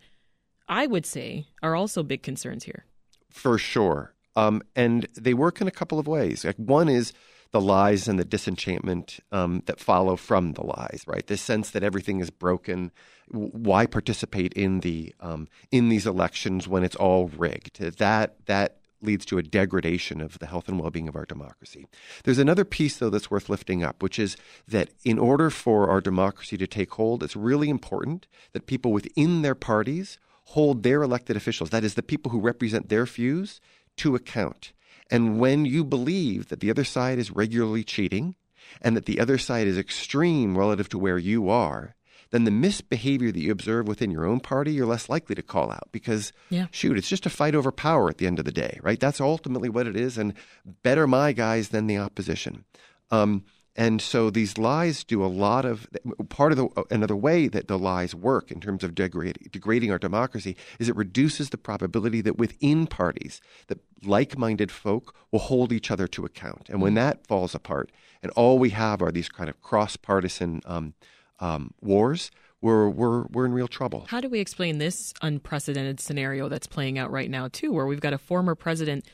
I 0.68 0.86
would 0.86 1.06
say, 1.06 1.46
are 1.62 1.74
also 1.74 2.02
big 2.02 2.22
concerns 2.22 2.64
here. 2.64 2.84
For 3.30 3.58
sure. 3.58 4.14
Um, 4.36 4.62
and 4.76 5.08
they 5.14 5.34
work 5.34 5.60
in 5.60 5.66
a 5.66 5.72
couple 5.72 5.98
of 5.98 6.06
ways. 6.06 6.44
Like 6.44 6.56
one 6.56 6.88
is 6.88 7.12
the 7.54 7.60
lies 7.60 8.08
and 8.08 8.18
the 8.18 8.24
disenchantment 8.24 9.20
um, 9.30 9.62
that 9.66 9.78
follow 9.78 10.16
from 10.16 10.54
the 10.54 10.64
lies, 10.64 11.04
right? 11.06 11.24
This 11.28 11.40
sense 11.40 11.70
that 11.70 11.84
everything 11.84 12.18
is 12.18 12.28
broken. 12.28 12.90
Why 13.28 13.86
participate 13.86 14.52
in 14.54 14.80
the 14.80 15.14
um, 15.20 15.46
in 15.70 15.88
these 15.88 16.04
elections 16.04 16.66
when 16.66 16.82
it's 16.82 16.96
all 16.96 17.28
rigged? 17.28 17.78
That 17.78 18.44
that 18.46 18.78
leads 19.00 19.24
to 19.26 19.38
a 19.38 19.42
degradation 19.44 20.20
of 20.20 20.40
the 20.40 20.46
health 20.46 20.66
and 20.66 20.80
well-being 20.80 21.06
of 21.06 21.14
our 21.14 21.26
democracy. 21.26 21.86
There's 22.24 22.40
another 22.40 22.64
piece 22.64 22.96
though 22.96 23.10
that's 23.10 23.30
worth 23.30 23.48
lifting 23.48 23.84
up, 23.84 24.02
which 24.02 24.18
is 24.18 24.36
that 24.66 24.90
in 25.04 25.16
order 25.16 25.48
for 25.48 25.88
our 25.88 26.00
democracy 26.00 26.56
to 26.56 26.66
take 26.66 26.90
hold, 26.94 27.22
it's 27.22 27.36
really 27.36 27.70
important 27.70 28.26
that 28.52 28.66
people 28.66 28.90
within 28.90 29.42
their 29.42 29.54
parties 29.54 30.18
hold 30.46 30.82
their 30.82 31.02
elected 31.02 31.36
officials, 31.36 31.70
that 31.70 31.84
is 31.84 31.94
the 31.94 32.02
people 32.02 32.32
who 32.32 32.40
represent 32.40 32.88
their 32.88 33.06
views, 33.06 33.60
to 33.96 34.16
account. 34.16 34.72
And 35.10 35.38
when 35.38 35.64
you 35.64 35.84
believe 35.84 36.48
that 36.48 36.60
the 36.60 36.70
other 36.70 36.84
side 36.84 37.18
is 37.18 37.30
regularly 37.30 37.84
cheating 37.84 38.36
and 38.80 38.96
that 38.96 39.06
the 39.06 39.20
other 39.20 39.38
side 39.38 39.66
is 39.66 39.78
extreme 39.78 40.56
relative 40.56 40.88
to 40.90 40.98
where 40.98 41.18
you 41.18 41.48
are, 41.48 41.94
then 42.30 42.44
the 42.44 42.50
misbehavior 42.50 43.30
that 43.30 43.40
you 43.40 43.52
observe 43.52 43.86
within 43.86 44.10
your 44.10 44.24
own 44.24 44.40
party, 44.40 44.72
you're 44.72 44.86
less 44.86 45.08
likely 45.08 45.36
to 45.36 45.42
call 45.42 45.70
out 45.70 45.88
because, 45.92 46.32
yeah. 46.50 46.66
shoot, 46.72 46.98
it's 46.98 47.08
just 47.08 47.26
a 47.26 47.30
fight 47.30 47.54
over 47.54 47.70
power 47.70 48.08
at 48.08 48.18
the 48.18 48.26
end 48.26 48.38
of 48.38 48.44
the 48.44 48.50
day, 48.50 48.80
right? 48.82 48.98
That's 48.98 49.20
ultimately 49.20 49.68
what 49.68 49.86
it 49.86 49.94
is. 49.94 50.18
And 50.18 50.34
better 50.82 51.06
my 51.06 51.32
guys 51.32 51.68
than 51.68 51.86
the 51.86 51.98
opposition. 51.98 52.64
Um, 53.10 53.44
and 53.76 54.00
so 54.00 54.30
these 54.30 54.56
lies 54.56 55.02
do 55.02 55.24
a 55.24 55.26
lot 55.26 55.64
of 55.64 55.88
part 56.28 56.52
of 56.52 56.58
the 56.58 56.84
another 56.90 57.16
way 57.16 57.48
that 57.48 57.66
the 57.66 57.78
lies 57.78 58.14
work 58.14 58.52
in 58.52 58.60
terms 58.60 58.84
of 58.84 58.94
degrade, 58.94 59.38
degrading 59.50 59.90
our 59.90 59.98
democracy 59.98 60.56
is 60.78 60.88
it 60.88 60.96
reduces 60.96 61.50
the 61.50 61.58
probability 61.58 62.20
that 62.20 62.38
within 62.38 62.86
parties 62.86 63.40
that 63.66 63.78
like-minded 64.04 64.70
folk 64.70 65.14
will 65.32 65.40
hold 65.40 65.72
each 65.72 65.90
other 65.90 66.06
to 66.06 66.24
account. 66.24 66.68
And 66.68 66.80
when 66.80 66.92
mm. 66.92 66.96
that 66.96 67.26
falls 67.26 67.54
apart, 67.54 67.90
and 68.22 68.30
all 68.32 68.58
we 68.58 68.70
have 68.70 69.02
are 69.02 69.10
these 69.10 69.28
kind 69.28 69.48
of 69.48 69.60
cross-partisan 69.60 70.62
um, 70.66 70.94
um, 71.40 71.74
wars, 71.80 72.30
we're, 72.60 72.88
we're, 72.88 73.24
we're 73.24 73.44
in 73.44 73.52
real 73.52 73.68
trouble. 73.68 74.06
How 74.08 74.20
do 74.20 74.28
we 74.28 74.40
explain 74.40 74.78
this 74.78 75.12
unprecedented 75.20 76.00
scenario 76.00 76.48
that's 76.48 76.66
playing 76.66 76.98
out 76.98 77.10
right 77.10 77.30
now, 77.30 77.48
too, 77.48 77.72
where 77.72 77.86
we've 77.86 78.00
got 78.00 78.12
a 78.12 78.18
former 78.18 78.54
president 78.54 79.04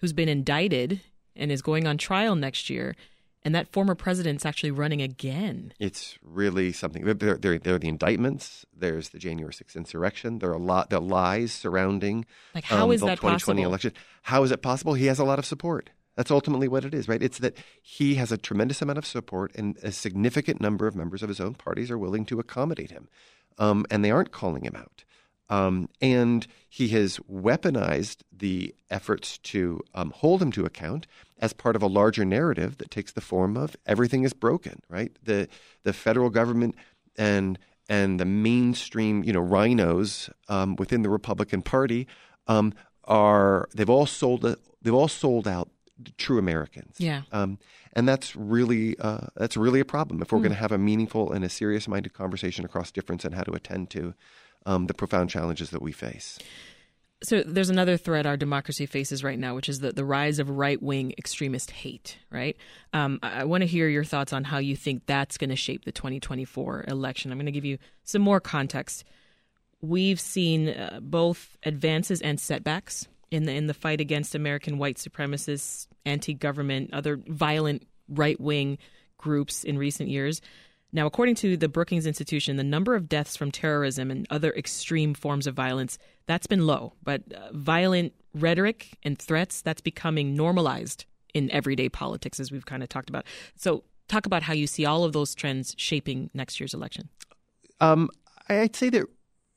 who's 0.00 0.12
been 0.12 0.28
indicted 0.28 1.00
and 1.36 1.52
is 1.52 1.62
going 1.62 1.86
on 1.86 1.98
trial 1.98 2.34
next 2.34 2.70
year? 2.70 2.96
And 3.46 3.54
that 3.54 3.72
former 3.72 3.94
president's 3.94 4.44
actually 4.44 4.72
running 4.72 5.00
again. 5.00 5.72
It's 5.78 6.18
really 6.20 6.72
something. 6.72 7.04
There, 7.04 7.14
there, 7.14 7.58
there 7.58 7.76
are 7.76 7.78
the 7.78 7.86
indictments. 7.86 8.66
There's 8.76 9.10
the 9.10 9.20
January 9.20 9.54
6th 9.54 9.76
insurrection. 9.76 10.40
There 10.40 10.50
are 10.50 10.54
a 10.54 10.58
lot 10.58 10.90
the 10.90 10.98
lies 10.98 11.52
surrounding 11.52 12.26
like 12.56 12.64
how 12.64 12.86
um, 12.86 12.90
is 12.90 13.02
the 13.02 13.06
that 13.06 13.18
2020 13.18 13.62
possible? 13.62 13.70
election. 13.70 13.92
How 14.22 14.42
is 14.42 14.50
it 14.50 14.62
possible? 14.62 14.94
He 14.94 15.06
has 15.06 15.20
a 15.20 15.24
lot 15.24 15.38
of 15.38 15.46
support. 15.46 15.90
That's 16.16 16.32
ultimately 16.32 16.66
what 16.66 16.84
it 16.84 16.92
is, 16.92 17.06
right? 17.06 17.22
It's 17.22 17.38
that 17.38 17.56
he 17.80 18.16
has 18.16 18.32
a 18.32 18.36
tremendous 18.36 18.82
amount 18.82 18.98
of 18.98 19.06
support, 19.06 19.54
and 19.54 19.76
a 19.80 19.92
significant 19.92 20.60
number 20.60 20.88
of 20.88 20.96
members 20.96 21.22
of 21.22 21.28
his 21.28 21.38
own 21.38 21.54
parties 21.54 21.88
are 21.88 21.98
willing 21.98 22.24
to 22.26 22.40
accommodate 22.40 22.90
him, 22.90 23.08
um, 23.58 23.86
and 23.92 24.04
they 24.04 24.10
aren't 24.10 24.32
calling 24.32 24.64
him 24.64 24.74
out. 24.74 25.04
Um, 25.48 25.88
and 26.00 26.46
he 26.68 26.88
has 26.88 27.18
weaponized 27.30 28.18
the 28.32 28.74
efforts 28.90 29.38
to 29.38 29.80
um, 29.94 30.10
hold 30.10 30.42
him 30.42 30.50
to 30.52 30.64
account 30.64 31.06
as 31.38 31.52
part 31.52 31.76
of 31.76 31.82
a 31.82 31.86
larger 31.86 32.24
narrative 32.24 32.78
that 32.78 32.90
takes 32.90 33.12
the 33.12 33.20
form 33.20 33.56
of 33.56 33.76
everything 33.86 34.24
is 34.24 34.32
broken, 34.32 34.80
right? 34.88 35.16
The 35.22 35.48
the 35.84 35.92
federal 35.92 36.30
government 36.30 36.74
and 37.16 37.58
and 37.88 38.18
the 38.18 38.24
mainstream, 38.24 39.22
you 39.22 39.32
know, 39.32 39.42
RINOs 39.42 40.30
um, 40.48 40.76
within 40.76 41.02
the 41.02 41.08
Republican 41.08 41.62
Party 41.62 42.06
um, 42.48 42.72
are 43.04 43.68
they've 43.74 43.90
all 43.90 44.06
sold 44.06 44.42
they've 44.82 44.94
all 44.94 45.08
sold 45.08 45.46
out 45.46 45.70
true 46.18 46.38
Americans. 46.38 46.96
Yeah. 46.98 47.22
Um, 47.32 47.58
and 47.92 48.06
that's 48.08 48.36
really 48.36 48.98
uh, 48.98 49.26
that's 49.36 49.56
really 49.56 49.80
a 49.80 49.84
problem 49.84 50.20
if 50.20 50.32
we're 50.32 50.38
mm. 50.38 50.42
going 50.42 50.52
to 50.52 50.58
have 50.58 50.72
a 50.72 50.78
meaningful 50.78 51.32
and 51.32 51.44
a 51.44 51.48
serious 51.48 51.88
minded 51.88 52.12
conversation 52.12 52.64
across 52.64 52.90
difference 52.90 53.24
and 53.24 53.34
how 53.34 53.42
to 53.42 53.52
attend 53.52 53.90
to 53.90 54.14
um, 54.66 54.86
the 54.86 54.94
profound 54.94 55.30
challenges 55.30 55.70
that 55.70 55.80
we 55.80 55.92
face. 55.92 56.38
So 57.22 57.42
there's 57.42 57.70
another 57.70 57.96
threat 57.96 58.26
our 58.26 58.36
democracy 58.36 58.84
faces 58.84 59.24
right 59.24 59.38
now, 59.38 59.54
which 59.54 59.70
is 59.70 59.80
the, 59.80 59.90
the 59.90 60.04
rise 60.04 60.38
of 60.38 60.50
right 60.50 60.80
wing 60.82 61.14
extremist 61.16 61.70
hate, 61.70 62.18
right? 62.30 62.56
Um, 62.92 63.20
I, 63.22 63.40
I 63.40 63.44
want 63.44 63.62
to 63.62 63.66
hear 63.66 63.88
your 63.88 64.04
thoughts 64.04 64.34
on 64.34 64.44
how 64.44 64.58
you 64.58 64.76
think 64.76 65.06
that's 65.06 65.38
going 65.38 65.48
to 65.50 65.56
shape 65.56 65.86
the 65.86 65.92
2024 65.92 66.84
election. 66.88 67.32
I'm 67.32 67.38
going 67.38 67.46
to 67.46 67.52
give 67.52 67.64
you 67.64 67.78
some 68.04 68.20
more 68.20 68.38
context. 68.38 69.04
We've 69.80 70.20
seen 70.20 70.68
uh, 70.68 71.00
both 71.00 71.56
advances 71.62 72.20
and 72.20 72.38
setbacks 72.38 73.08
in 73.30 73.44
the 73.44 73.52
in 73.52 73.66
the 73.66 73.74
fight 73.74 74.00
against 74.00 74.34
American 74.34 74.78
white 74.78 74.96
supremacists, 74.96 75.86
anti-government, 76.04 76.90
other 76.92 77.18
violent 77.26 77.86
right-wing 78.08 78.78
groups 79.16 79.64
in 79.64 79.78
recent 79.78 80.10
years. 80.10 80.40
Now, 80.96 81.04
according 81.04 81.34
to 81.36 81.58
the 81.58 81.68
Brookings 81.68 82.06
Institution, 82.06 82.56
the 82.56 82.64
number 82.64 82.94
of 82.94 83.06
deaths 83.06 83.36
from 83.36 83.50
terrorism 83.50 84.10
and 84.10 84.26
other 84.30 84.50
extreme 84.54 85.12
forms 85.12 85.46
of 85.46 85.54
violence 85.54 85.98
that's 86.24 86.46
been 86.46 86.66
low, 86.66 86.94
but 87.02 87.20
uh, 87.34 87.50
violent 87.52 88.14
rhetoric 88.32 88.96
and 89.02 89.18
threats 89.18 89.60
that's 89.60 89.82
becoming 89.82 90.34
normalized 90.34 91.04
in 91.34 91.50
everyday 91.50 91.90
politics, 91.90 92.40
as 92.40 92.50
we've 92.50 92.64
kind 92.64 92.82
of 92.82 92.88
talked 92.88 93.10
about. 93.10 93.26
So, 93.56 93.84
talk 94.08 94.24
about 94.24 94.44
how 94.44 94.54
you 94.54 94.66
see 94.66 94.86
all 94.86 95.04
of 95.04 95.12
those 95.12 95.34
trends 95.34 95.74
shaping 95.76 96.30
next 96.32 96.58
year's 96.58 96.72
election. 96.72 97.10
Um, 97.78 98.08
I'd 98.48 98.74
say 98.74 98.88
that 98.88 99.04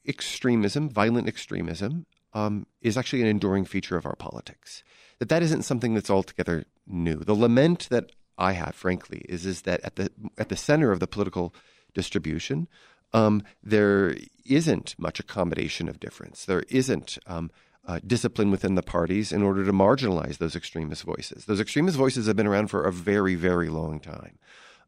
extremism, 0.06 0.90
violent 0.90 1.30
extremism, 1.30 2.06
um, 2.34 2.68
is 2.82 2.98
actually 2.98 3.22
an 3.22 3.28
enduring 3.28 3.64
feature 3.64 3.96
of 3.96 4.06
our 4.06 4.18
politics. 4.18 4.84
That 5.20 5.30
that 5.30 5.42
isn't 5.42 5.62
something 5.62 5.94
that's 5.94 6.10
altogether 6.10 6.66
new. 6.86 7.20
The 7.20 7.34
lament 7.34 7.88
that 7.92 8.12
I 8.40 8.54
have, 8.54 8.74
frankly, 8.74 9.26
is 9.30 9.46
is 9.46 9.64
that 9.64 9.82
at 9.84 9.98
the 9.98 10.10
at 10.38 10.50
the 10.50 10.56
center 10.56 10.92
of 10.92 11.00
the 11.00 11.08
political 11.08 11.54
distribution, 11.94 12.68
um, 13.14 13.44
there 13.62 14.16
isn't 14.46 14.96
much 14.98 15.20
accommodation 15.20 15.90
of 15.90 16.00
difference. 16.00 16.46
There 16.46 16.64
isn't 16.70 17.18
um, 17.28 17.52
uh, 17.86 18.00
discipline 18.06 18.50
within 18.50 18.76
the 18.76 18.84
parties 18.84 19.32
in 19.32 19.44
order 19.44 19.66
to 19.66 19.74
marginalize 19.74 20.38
those 20.38 20.56
extremist 20.56 21.04
voices. 21.04 21.46
Those 21.46 21.60
extremist 21.60 21.98
voices 21.98 22.28
have 22.28 22.36
been 22.36 22.48
around 22.48 22.68
for 22.68 22.84
a 22.84 22.94
very, 22.94 23.36
very 23.36 23.70
long 23.70 24.00
time. 24.00 24.40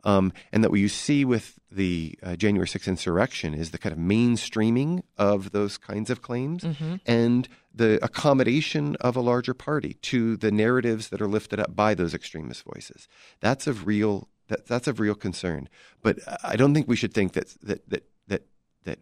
Um, 0.04 0.34
and 0.52 0.64
that 0.64 0.72
what 0.72 0.80
you 0.80 0.90
see 0.90 1.26
with 1.26 1.60
the 1.72 2.18
uh, 2.22 2.36
January 2.36 2.68
6th 2.68 2.88
insurrection 2.88 3.54
is 3.54 3.72
the 3.72 3.78
kind 3.78 3.94
of 3.94 4.00
mainstreaming 4.00 5.04
of 5.18 5.52
those 5.52 5.78
kinds 5.78 6.10
of 6.10 6.22
claims 6.22 6.64
mm-hmm. 6.64 6.96
and 7.06 7.48
the 7.74 8.04
accommodation 8.04 8.96
of 8.98 9.16
a 9.16 9.22
larger 9.22 9.54
party 9.54 9.94
to 10.02 10.36
the 10.38 10.52
narratives 10.52 11.10
that 11.10 11.22
are 11.22 11.28
lifted 11.28 11.60
up 11.60 11.76
by 11.76 11.94
those 11.94 12.14
extremist 12.14 12.64
voices. 12.64 13.08
That's 13.40 13.68
of 13.68 13.88
real 13.88 14.28
that, 14.50 14.68
that's 14.68 14.88
of 14.88 15.00
real 15.00 15.16
concern. 15.16 15.70
But 16.02 16.20
I 16.44 16.58
don't 16.58 16.74
think 16.74 16.88
we 16.88 16.98
should 16.98 17.14
think 17.14 17.34
that 17.34 17.56
that 17.64 17.90
that 17.90 18.04
that 18.28 18.44
that 18.84 19.00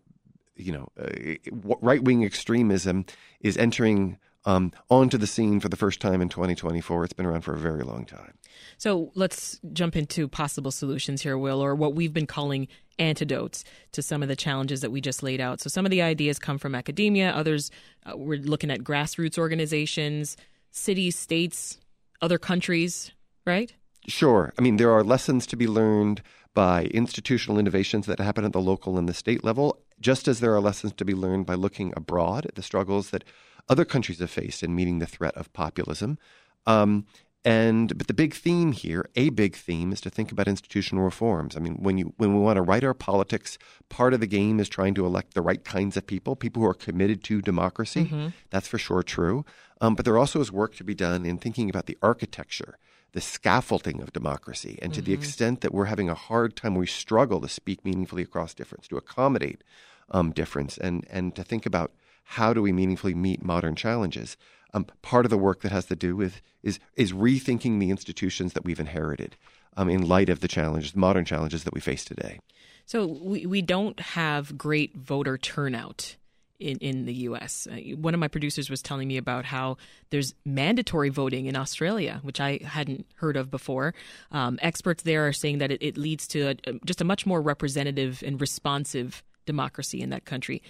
you 0.56 0.72
know 0.72 0.90
uh, 1.00 1.76
right 1.82 2.04
wing 2.04 2.24
extremism 2.24 3.06
is 3.42 3.58
entering 3.58 4.20
um, 4.46 4.72
onto 4.90 5.18
the 5.18 5.28
scene 5.28 5.60
for 5.60 5.70
the 5.70 5.76
first 5.76 6.00
time 6.00 6.22
in 6.22 6.30
2024. 6.30 7.04
It's 7.04 7.14
been 7.14 7.26
around 7.26 7.42
for 7.42 7.54
a 7.54 7.60
very 7.60 7.84
long 7.84 8.06
time. 8.06 8.34
So 8.78 9.12
let's 9.16 9.60
jump 9.74 9.96
into 9.96 10.28
possible 10.28 10.72
solutions 10.72 11.22
here, 11.22 11.38
Will, 11.38 11.62
or 11.62 11.76
what 11.76 11.96
we've 11.96 12.14
been 12.14 12.28
calling 12.28 12.68
antidotes 12.98 13.64
to 13.94 14.02
some 14.02 14.22
of 14.22 14.30
the 14.30 14.36
challenges 14.36 14.82
that 14.82 14.92
we 14.92 15.02
just 15.02 15.24
laid 15.24 15.40
out. 15.40 15.62
So 15.62 15.70
some 15.70 15.86
of 15.86 15.92
the 15.92 16.02
ideas 16.02 16.38
come 16.40 16.58
from 16.58 16.76
academia, 16.76 17.32
others 17.32 17.72
uh, 18.06 18.18
we're 18.18 18.40
looking 18.40 18.72
at 18.72 18.80
grassroots 18.80 19.38
organizations, 19.38 20.36
cities, 20.72 21.18
states, 21.18 21.80
other 22.22 22.38
countries, 22.38 23.12
right? 23.46 23.74
Sure. 24.08 24.54
I 24.58 24.62
mean, 24.62 24.78
there 24.78 24.92
are 24.92 25.04
lessons 25.04 25.46
to 25.48 25.56
be 25.56 25.68
learned 25.68 26.22
by 26.54 26.86
institutional 26.86 27.60
innovations 27.60 28.06
that 28.08 28.20
happen 28.20 28.44
at 28.44 28.54
the 28.54 28.62
local 28.62 28.98
and 28.98 29.08
the 29.08 29.14
state 29.14 29.44
level, 29.44 29.80
just 30.00 30.28
as 30.28 30.40
there 30.40 30.54
are 30.54 30.60
lessons 30.60 30.94
to 30.94 31.06
be 31.06 31.14
learned 31.14 31.46
by 31.46 31.54
looking 31.54 31.94
abroad 31.96 32.46
at 32.46 32.56
the 32.56 32.64
struggles 32.64 33.12
that 33.12 33.24
other 33.70 33.86
countries 33.86 34.20
have 34.20 34.32
faced 34.32 34.64
in 34.64 34.76
meeting 34.76 35.00
the 35.00 35.06
threat 35.06 35.36
of 35.36 35.52
populism. 35.54 36.18
Um, 36.66 37.06
and 37.46 37.98
but 37.98 38.08
the 38.08 38.14
big 38.14 38.34
theme 38.34 38.74
here, 38.74 39.10
a 39.16 39.30
big 39.30 39.56
theme, 39.56 39.94
is 39.94 40.02
to 40.02 40.10
think 40.10 40.32
about 40.32 40.50
institutional 40.50 41.06
reforms. 41.06 41.56
I 41.56 41.60
mean, 41.60 41.76
when 41.76 41.98
you 41.98 42.14
when 42.18 42.34
we 42.34 42.42
want 42.42 42.58
to 42.58 42.62
write 42.62 42.84
our 42.84 42.94
politics, 42.94 43.58
part 43.88 44.14
of 44.14 44.20
the 44.20 44.28
game 44.28 44.60
is 44.60 44.68
trying 44.68 44.94
to 44.96 45.06
elect 45.06 45.36
the 45.36 45.42
right 45.42 45.64
kinds 45.64 45.96
of 45.96 46.06
people, 46.06 46.36
people 46.36 46.62
who 46.62 46.68
are 46.68 46.74
committed 46.74 47.24
to 47.26 47.42
democracy. 47.42 48.06
Mm-hmm. 48.06 48.28
That's 48.50 48.68
for 48.68 48.78
sure 48.78 49.04
true. 49.04 49.46
Um, 49.80 49.96
but 49.96 50.04
there 50.04 50.18
also 50.18 50.42
is 50.42 50.52
work 50.52 50.76
to 50.76 50.84
be 50.84 50.94
done 50.94 51.26
in 51.26 51.38
thinking 51.38 51.70
about 51.70 51.86
the 51.86 51.98
architecture, 52.02 52.78
the 53.14 53.22
scaffolding 53.22 54.02
of 54.02 54.12
democracy, 54.12 54.78
and 54.82 54.94
to 54.94 55.00
mm-hmm. 55.00 55.06
the 55.06 55.14
extent 55.14 55.62
that 55.62 55.74
we're 55.74 55.86
having 55.86 56.10
a 56.10 56.16
hard 56.16 56.58
time, 56.58 56.76
we 56.76 56.88
struggle 56.88 57.40
to 57.40 57.48
speak 57.48 57.86
meaningfully 57.86 58.24
across 58.24 58.54
difference, 58.54 58.90
to 58.90 58.98
accommodate 58.98 59.64
um, 60.12 60.32
difference, 60.32 60.78
and 60.78 61.08
and 61.10 61.38
to 61.38 61.46
think 61.46 61.66
about 61.66 61.94
how 62.34 62.54
do 62.54 62.62
we 62.62 62.72
meaningfully 62.72 63.16
meet 63.16 63.44
modern 63.44 63.76
challenges? 63.76 64.38
Um, 64.76 64.86
part 65.02 65.26
of 65.26 65.32
the 65.32 65.38
work 65.38 65.62
that 65.62 65.72
has 65.72 65.86
to 65.86 65.96
do 65.96 66.16
with 66.16 66.44
is 66.62 66.80
is 66.96 67.12
rethinking 67.12 67.80
the 67.80 67.90
institutions 67.90 68.54
that 68.54 68.64
we've 68.64 68.80
inherited 68.80 69.36
um, 69.76 69.90
in 69.90 70.08
light 70.08 70.30
of 70.30 70.40
the 70.40 70.48
challenges, 70.48 70.96
modern 70.96 71.26
challenges 71.26 71.64
that 71.64 71.74
we 71.74 71.82
face 71.82 72.06
today. 72.06 72.40
So 72.86 73.08
we 73.08 73.48
we 73.48 73.64
don't 73.64 74.00
have 74.00 74.60
great 74.60 74.96
voter 74.96 75.40
turnout 75.40 76.18
in, 76.60 76.78
in 76.78 77.06
the 77.06 77.16
U.S. 77.30 77.68
Uh, 77.72 77.96
one 77.96 78.14
of 78.14 78.20
my 78.20 78.28
producers 78.28 78.70
was 78.70 78.84
telling 78.84 79.08
me 79.08 79.18
about 79.18 79.44
how 79.46 79.78
there's 80.12 80.36
mandatory 80.46 81.10
voting 81.10 81.48
in 81.48 81.56
Australia, 81.56 82.20
which 82.22 82.40
I 82.40 82.60
hadn't 82.64 83.08
heard 83.16 83.38
of 83.38 83.50
before. 83.50 83.96
Um, 84.32 84.60
experts 84.62 85.02
there 85.02 85.28
are 85.28 85.34
saying 85.34 85.58
that 85.58 85.72
it, 85.72 85.82
it 85.82 85.98
leads 85.98 86.28
to 86.28 86.50
a, 86.68 86.74
just 86.86 87.02
a 87.02 87.06
much 87.06 87.26
more 87.26 87.42
representative 87.42 88.22
and 88.24 88.40
responsive 88.40 89.24
democracy 89.48 90.00
in 90.00 90.12
that 90.12 90.26
country 90.26 90.62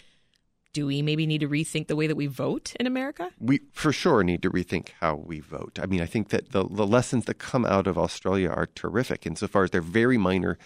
do 0.74 0.86
we 0.86 1.02
maybe 1.02 1.26
need 1.26 1.42
to 1.42 1.50
rethink 1.50 1.88
the 1.88 1.96
way 1.96 2.08
that 2.08 2.16
we 2.16 2.28
vote 2.28 2.74
in 2.80 2.88
America? 2.88 3.32
We 3.40 3.62
for 3.74 3.92
sure 3.92 4.24
need 4.24 4.42
to 4.44 4.52
rethink 4.52 4.90
how 5.00 5.16
we 5.16 5.40
vote. 5.40 5.80
I 5.82 5.86
mean, 5.86 6.02
I 6.02 6.06
think 6.06 6.30
that 6.30 6.52
the, 6.52 6.64
the 6.68 6.86
lessons 6.86 7.26
that 7.26 7.36
come 7.36 7.66
out 7.66 7.88
of 7.88 7.98
Australia 7.98 8.50
are 8.50 8.68
terrific 8.68 9.26
insofar 9.26 9.64
as 9.64 9.72
they're 9.72 9.82
very 9.82 10.18
minor 10.18 10.58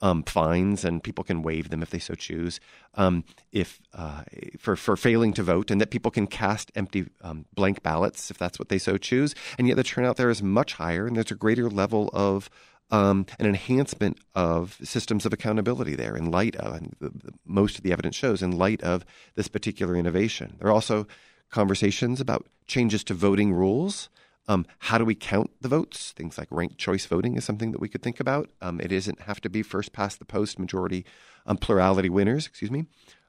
um, 0.00 0.22
fines 0.24 0.84
and 0.84 1.02
people 1.02 1.24
can 1.24 1.42
waive 1.42 1.70
them 1.70 1.82
if 1.82 1.90
they 1.90 1.98
so 1.98 2.14
choose. 2.14 2.60
Um, 2.94 3.24
if 3.52 3.80
uh, 3.94 4.24
for 4.58 4.76
for 4.76 4.96
failing 4.96 5.32
to 5.34 5.42
vote, 5.42 5.70
and 5.70 5.80
that 5.80 5.90
people 5.90 6.10
can 6.10 6.26
cast 6.26 6.70
empty 6.74 7.06
um, 7.22 7.46
blank 7.54 7.82
ballots 7.82 8.30
if 8.30 8.38
that's 8.38 8.58
what 8.58 8.68
they 8.68 8.78
so 8.78 8.98
choose, 8.98 9.34
and 9.58 9.66
yet 9.66 9.76
the 9.76 9.84
turnout 9.84 10.16
there 10.16 10.30
is 10.30 10.42
much 10.42 10.74
higher, 10.74 11.06
and 11.06 11.16
there's 11.16 11.30
a 11.30 11.34
greater 11.34 11.70
level 11.70 12.10
of 12.12 12.50
um, 12.90 13.26
an 13.38 13.46
enhancement 13.46 14.18
of 14.34 14.78
systems 14.82 15.26
of 15.26 15.32
accountability 15.32 15.94
there 15.96 16.16
in 16.16 16.30
light 16.30 16.56
of, 16.56 16.74
and 16.74 16.96
the, 17.00 17.08
the, 17.08 17.32
most 17.44 17.78
of 17.78 17.84
the 17.84 17.92
evidence 17.92 18.14
shows, 18.14 18.42
in 18.42 18.52
light 18.52 18.82
of 18.82 19.04
this 19.34 19.48
particular 19.48 19.96
innovation. 19.96 20.56
There 20.58 20.68
are 20.68 20.72
also 20.72 21.06
conversations 21.50 22.20
about 22.20 22.46
changes 22.66 23.02
to 23.04 23.14
voting 23.14 23.52
rules. 23.52 24.08
Um, 24.48 24.66
how 24.78 24.98
do 24.98 25.04
we 25.04 25.16
count 25.16 25.50
the 25.60 25.68
votes? 25.68 26.12
Things 26.12 26.38
like 26.38 26.48
ranked 26.50 26.78
choice 26.78 27.06
voting 27.06 27.36
is 27.36 27.44
something 27.44 27.72
that 27.72 27.80
we 27.80 27.88
could 27.88 28.02
think 28.02 28.20
about. 28.20 28.50
Um, 28.60 28.80
it 28.80 28.88
doesn't 28.88 29.22
have 29.22 29.40
to 29.40 29.48
be 29.48 29.62
first 29.62 29.92
past 29.92 30.20
the 30.20 30.24
post 30.24 30.58
majority 30.58 31.04
um, 31.46 31.56
plurality 31.56 32.08
winners, 32.08 32.46
excuse 32.46 32.70
me, 32.70 32.86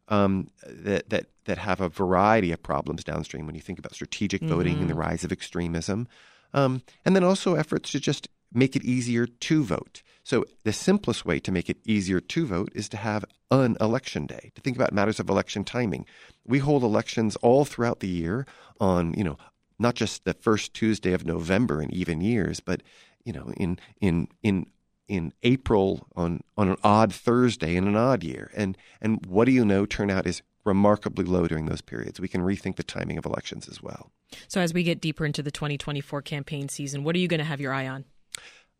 um, 0.09 0.49
that, 0.67 1.09
that, 1.09 1.27
that 1.45 1.57
have 1.57 1.81
a 1.81 1.89
variety 1.89 2.51
of 2.51 2.61
problems 2.61 3.03
downstream 3.03 3.47
when 3.47 3.55
you 3.55 3.61
think 3.61 3.79
about 3.79 3.95
strategic 3.95 4.43
voting 4.43 4.73
mm-hmm. 4.73 4.81
and 4.81 4.89
the 4.89 4.93
mm-hmm. 4.93 5.01
rise 5.01 5.23
of 5.23 5.31
extremism. 5.31 6.07
Um, 6.53 6.83
and 7.03 7.15
then 7.15 7.23
also 7.23 7.55
efforts 7.55 7.91
to 7.91 7.99
just 7.99 8.29
make 8.53 8.75
it 8.75 8.83
easier 8.83 9.27
to 9.27 9.63
vote. 9.63 10.01
So 10.23 10.45
the 10.63 10.73
simplest 10.73 11.25
way 11.25 11.39
to 11.39 11.51
make 11.51 11.69
it 11.69 11.77
easier 11.85 12.19
to 12.19 12.45
vote 12.45 12.71
is 12.75 12.89
to 12.89 12.97
have 12.97 13.23
an 13.49 13.77
election 13.79 14.25
day, 14.25 14.51
to 14.55 14.61
think 14.61 14.75
about 14.75 14.91
matters 14.91 15.19
of 15.19 15.29
election 15.29 15.63
timing. 15.63 16.05
We 16.45 16.59
hold 16.59 16.83
elections 16.83 17.37
all 17.37 17.63
throughout 17.63 18.01
the 18.01 18.09
year 18.09 18.45
on, 18.79 19.13
you 19.13 19.23
know, 19.23 19.37
not 19.79 19.95
just 19.95 20.25
the 20.25 20.33
first 20.33 20.73
Tuesday 20.73 21.13
of 21.13 21.25
November 21.25 21.81
in 21.81 21.93
even 21.93 22.19
years, 22.21 22.59
but 22.59 22.83
you 23.23 23.33
know, 23.33 23.51
in 23.57 23.79
in 24.01 24.27
in 24.43 24.65
in 25.07 25.33
April 25.43 26.07
on 26.15 26.41
on 26.57 26.69
an 26.69 26.77
odd 26.83 27.13
Thursday 27.13 27.75
in 27.75 27.87
an 27.87 27.95
odd 27.95 28.23
year. 28.23 28.51
And 28.55 28.77
and 29.01 29.25
what 29.25 29.45
do 29.45 29.51
you 29.51 29.65
know? 29.65 29.85
Turnout 29.85 30.27
is 30.27 30.41
remarkably 30.65 31.23
low 31.23 31.47
during 31.47 31.65
those 31.65 31.81
periods. 31.81 32.19
We 32.19 32.27
can 32.27 32.41
rethink 32.41 32.75
the 32.75 32.83
timing 32.83 33.17
of 33.17 33.25
elections 33.25 33.69
as 33.69 33.81
well. 33.81 34.11
So 34.49 34.59
as 34.59 34.73
we 34.73 34.83
get 34.83 34.99
deeper 34.99 35.25
into 35.25 35.41
the 35.41 35.51
2024 35.51 36.21
campaign 36.21 36.67
season, 36.67 37.05
what 37.05 37.15
are 37.15 37.19
you 37.19 37.29
going 37.29 37.39
to 37.39 37.45
have 37.45 37.61
your 37.61 37.73
eye 37.73 37.87
on? 37.87 38.03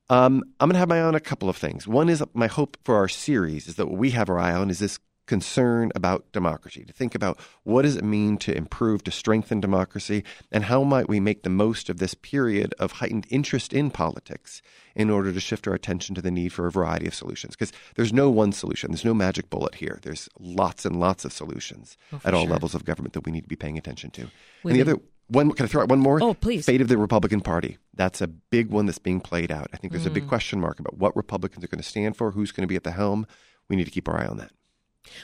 Um, 0.09 0.43
I'm 0.59 0.69
going 0.69 0.75
to 0.75 0.79
have 0.79 0.89
my 0.89 0.99
eye 0.99 1.03
on 1.03 1.15
a 1.15 1.19
couple 1.19 1.49
of 1.49 1.57
things. 1.57 1.87
One 1.87 2.09
is 2.09 2.23
my 2.33 2.47
hope 2.47 2.77
for 2.83 2.95
our 2.95 3.09
series 3.09 3.67
is 3.67 3.75
that 3.75 3.87
what 3.87 3.97
we 3.97 4.11
have 4.11 4.29
our 4.29 4.39
eye 4.39 4.53
on 4.53 4.69
is 4.69 4.79
this 4.79 4.99
concern 5.27 5.91
about 5.93 6.31
democracy, 6.31 6.83
to 6.85 6.93
think 6.93 7.13
about 7.13 7.37
what 7.63 7.83
does 7.83 7.97
it 7.97 8.03
mean 8.03 8.37
to 8.37 8.55
improve, 8.55 9.03
to 9.03 9.11
strengthen 9.11 9.59
democracy, 9.59 10.23
and 10.51 10.63
how 10.63 10.83
might 10.83 11.09
we 11.09 11.19
make 11.19 11.43
the 11.43 11.49
most 11.49 11.89
of 11.89 11.97
this 11.97 12.13
period 12.13 12.73
of 12.79 12.93
heightened 12.93 13.27
interest 13.29 13.73
in 13.73 13.91
politics 13.91 14.61
in 14.95 15.09
order 15.09 15.31
to 15.31 15.39
shift 15.39 15.67
our 15.67 15.73
attention 15.73 16.15
to 16.15 16.21
the 16.21 16.31
need 16.31 16.53
for 16.53 16.65
a 16.65 16.71
variety 16.71 17.05
of 17.05 17.13
solutions. 17.13 17.55
Because 17.55 17.73
there's 17.95 18.13
no 18.13 18.29
one 18.29 18.51
solution, 18.53 18.91
there's 18.91 19.05
no 19.05 19.13
magic 19.13 19.49
bullet 19.49 19.75
here. 19.75 19.99
There's 20.01 20.29
lots 20.39 20.85
and 20.85 20.99
lots 20.99 21.25
of 21.25 21.33
solutions 21.33 21.97
oh, 22.13 22.21
at 22.23 22.33
all 22.33 22.43
sure. 22.43 22.51
levels 22.51 22.73
of 22.73 22.85
government 22.85 23.13
that 23.13 23.25
we 23.25 23.31
need 23.31 23.43
to 23.43 23.49
be 23.49 23.55
paying 23.55 23.77
attention 23.77 24.09
to. 24.11 24.21
and 24.63 24.75
the 24.75 24.81
other 24.81 24.99
one 25.27 25.51
can 25.51 25.65
I 25.65 25.67
throw 25.67 25.81
out 25.81 25.89
one 25.89 25.99
more? 25.99 26.21
Oh, 26.21 26.33
please. 26.33 26.65
Fate 26.65 26.81
of 26.81 26.87
the 26.87 26.97
Republican 26.97 27.41
Party. 27.41 27.77
That's 27.93 28.21
a 28.21 28.27
big 28.27 28.69
one 28.69 28.85
that's 28.85 28.99
being 28.99 29.19
played 29.19 29.51
out. 29.51 29.69
I 29.73 29.77
think 29.77 29.91
there's 29.91 30.05
mm. 30.05 30.11
a 30.11 30.13
big 30.13 30.25
mm. 30.25 30.29
question 30.29 30.59
mark 30.59 30.79
about 30.79 30.97
what 30.97 31.15
Republicans 31.15 31.63
are 31.63 31.67
going 31.67 31.81
to 31.81 31.87
stand 31.87 32.15
for, 32.15 32.31
who's 32.31 32.51
going 32.51 32.63
to 32.63 32.67
be 32.67 32.75
at 32.75 32.83
the 32.83 32.91
helm. 32.91 33.27
We 33.69 33.75
need 33.75 33.85
to 33.85 33.91
keep 33.91 34.07
our 34.07 34.21
eye 34.21 34.27
on 34.27 34.37
that. 34.37 34.51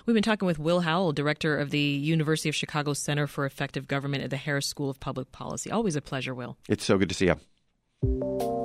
We've 0.05 0.13
been 0.13 0.23
talking 0.23 0.45
with 0.45 0.59
Will 0.59 0.81
Howell, 0.81 1.11
director 1.11 1.57
of 1.57 1.69
the 1.69 1.79
University 1.79 2.49
of 2.49 2.55
Chicago 2.55 2.93
Center 2.93 3.27
for 3.27 3.45
Effective 3.45 3.87
Government 3.87 4.23
at 4.23 4.29
the 4.29 4.37
Harris 4.37 4.65
School 4.65 4.89
of 4.89 4.99
Public 4.99 5.31
Policy. 5.31 5.71
Always 5.71 5.95
a 5.95 6.01
pleasure, 6.01 6.33
Will. 6.33 6.57
It's 6.69 6.85
so 6.85 6.97
good 6.97 7.09
to 7.09 7.15
see 7.15 7.25
you. 7.25 8.62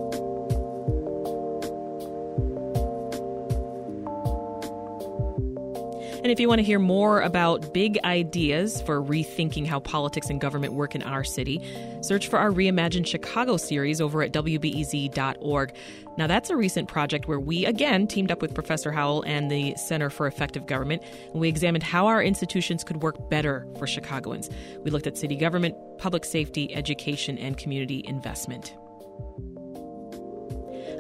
And 6.28 6.32
if 6.34 6.40
you 6.40 6.46
want 6.46 6.58
to 6.58 6.62
hear 6.62 6.78
more 6.78 7.22
about 7.22 7.72
big 7.72 7.98
ideas 8.04 8.82
for 8.82 9.02
rethinking 9.02 9.66
how 9.66 9.80
politics 9.80 10.28
and 10.28 10.38
government 10.38 10.74
work 10.74 10.94
in 10.94 11.02
our 11.02 11.24
city, 11.24 11.66
search 12.02 12.28
for 12.28 12.38
our 12.38 12.50
Reimagine 12.50 13.06
Chicago 13.06 13.56
series 13.56 13.98
over 13.98 14.22
at 14.22 14.34
WBEZ.org. 14.34 15.74
Now, 16.18 16.26
that's 16.26 16.50
a 16.50 16.56
recent 16.58 16.86
project 16.86 17.28
where 17.28 17.40
we 17.40 17.64
again 17.64 18.06
teamed 18.06 18.30
up 18.30 18.42
with 18.42 18.52
Professor 18.52 18.92
Howell 18.92 19.22
and 19.22 19.50
the 19.50 19.74
Center 19.76 20.10
for 20.10 20.26
Effective 20.26 20.66
Government, 20.66 21.02
and 21.32 21.40
we 21.40 21.48
examined 21.48 21.82
how 21.82 22.06
our 22.06 22.22
institutions 22.22 22.84
could 22.84 23.00
work 23.00 23.30
better 23.30 23.66
for 23.78 23.86
Chicagoans. 23.86 24.50
We 24.84 24.90
looked 24.90 25.06
at 25.06 25.16
city 25.16 25.34
government, 25.34 25.76
public 25.96 26.26
safety, 26.26 26.74
education, 26.74 27.38
and 27.38 27.56
community 27.56 28.04
investment. 28.06 28.74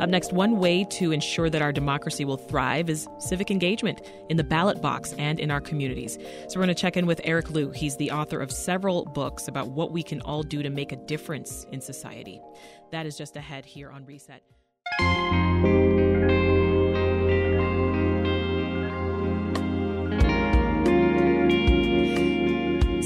Up 0.00 0.08
next, 0.08 0.32
one 0.32 0.58
way 0.58 0.84
to 0.84 1.12
ensure 1.12 1.50
that 1.50 1.60
our 1.60 1.72
democracy 1.72 2.24
will 2.24 2.36
thrive 2.36 2.88
is 2.88 3.08
civic 3.18 3.50
engagement 3.50 4.00
in 4.28 4.36
the 4.36 4.44
ballot 4.44 4.80
box 4.80 5.12
and 5.14 5.40
in 5.40 5.50
our 5.50 5.60
communities. 5.60 6.18
So, 6.48 6.58
we're 6.58 6.66
going 6.66 6.68
to 6.68 6.80
check 6.80 6.96
in 6.96 7.06
with 7.06 7.20
Eric 7.24 7.50
Liu. 7.50 7.70
He's 7.70 7.96
the 7.96 8.10
author 8.10 8.40
of 8.40 8.52
several 8.52 9.04
books 9.06 9.48
about 9.48 9.70
what 9.70 9.90
we 9.90 10.02
can 10.02 10.20
all 10.22 10.42
do 10.42 10.62
to 10.62 10.70
make 10.70 10.92
a 10.92 10.96
difference 10.96 11.66
in 11.72 11.80
society. 11.80 12.40
That 12.92 13.06
is 13.06 13.16
just 13.16 13.36
ahead 13.36 13.64
here 13.64 13.90
on 13.90 14.04
Reset. 14.06 14.42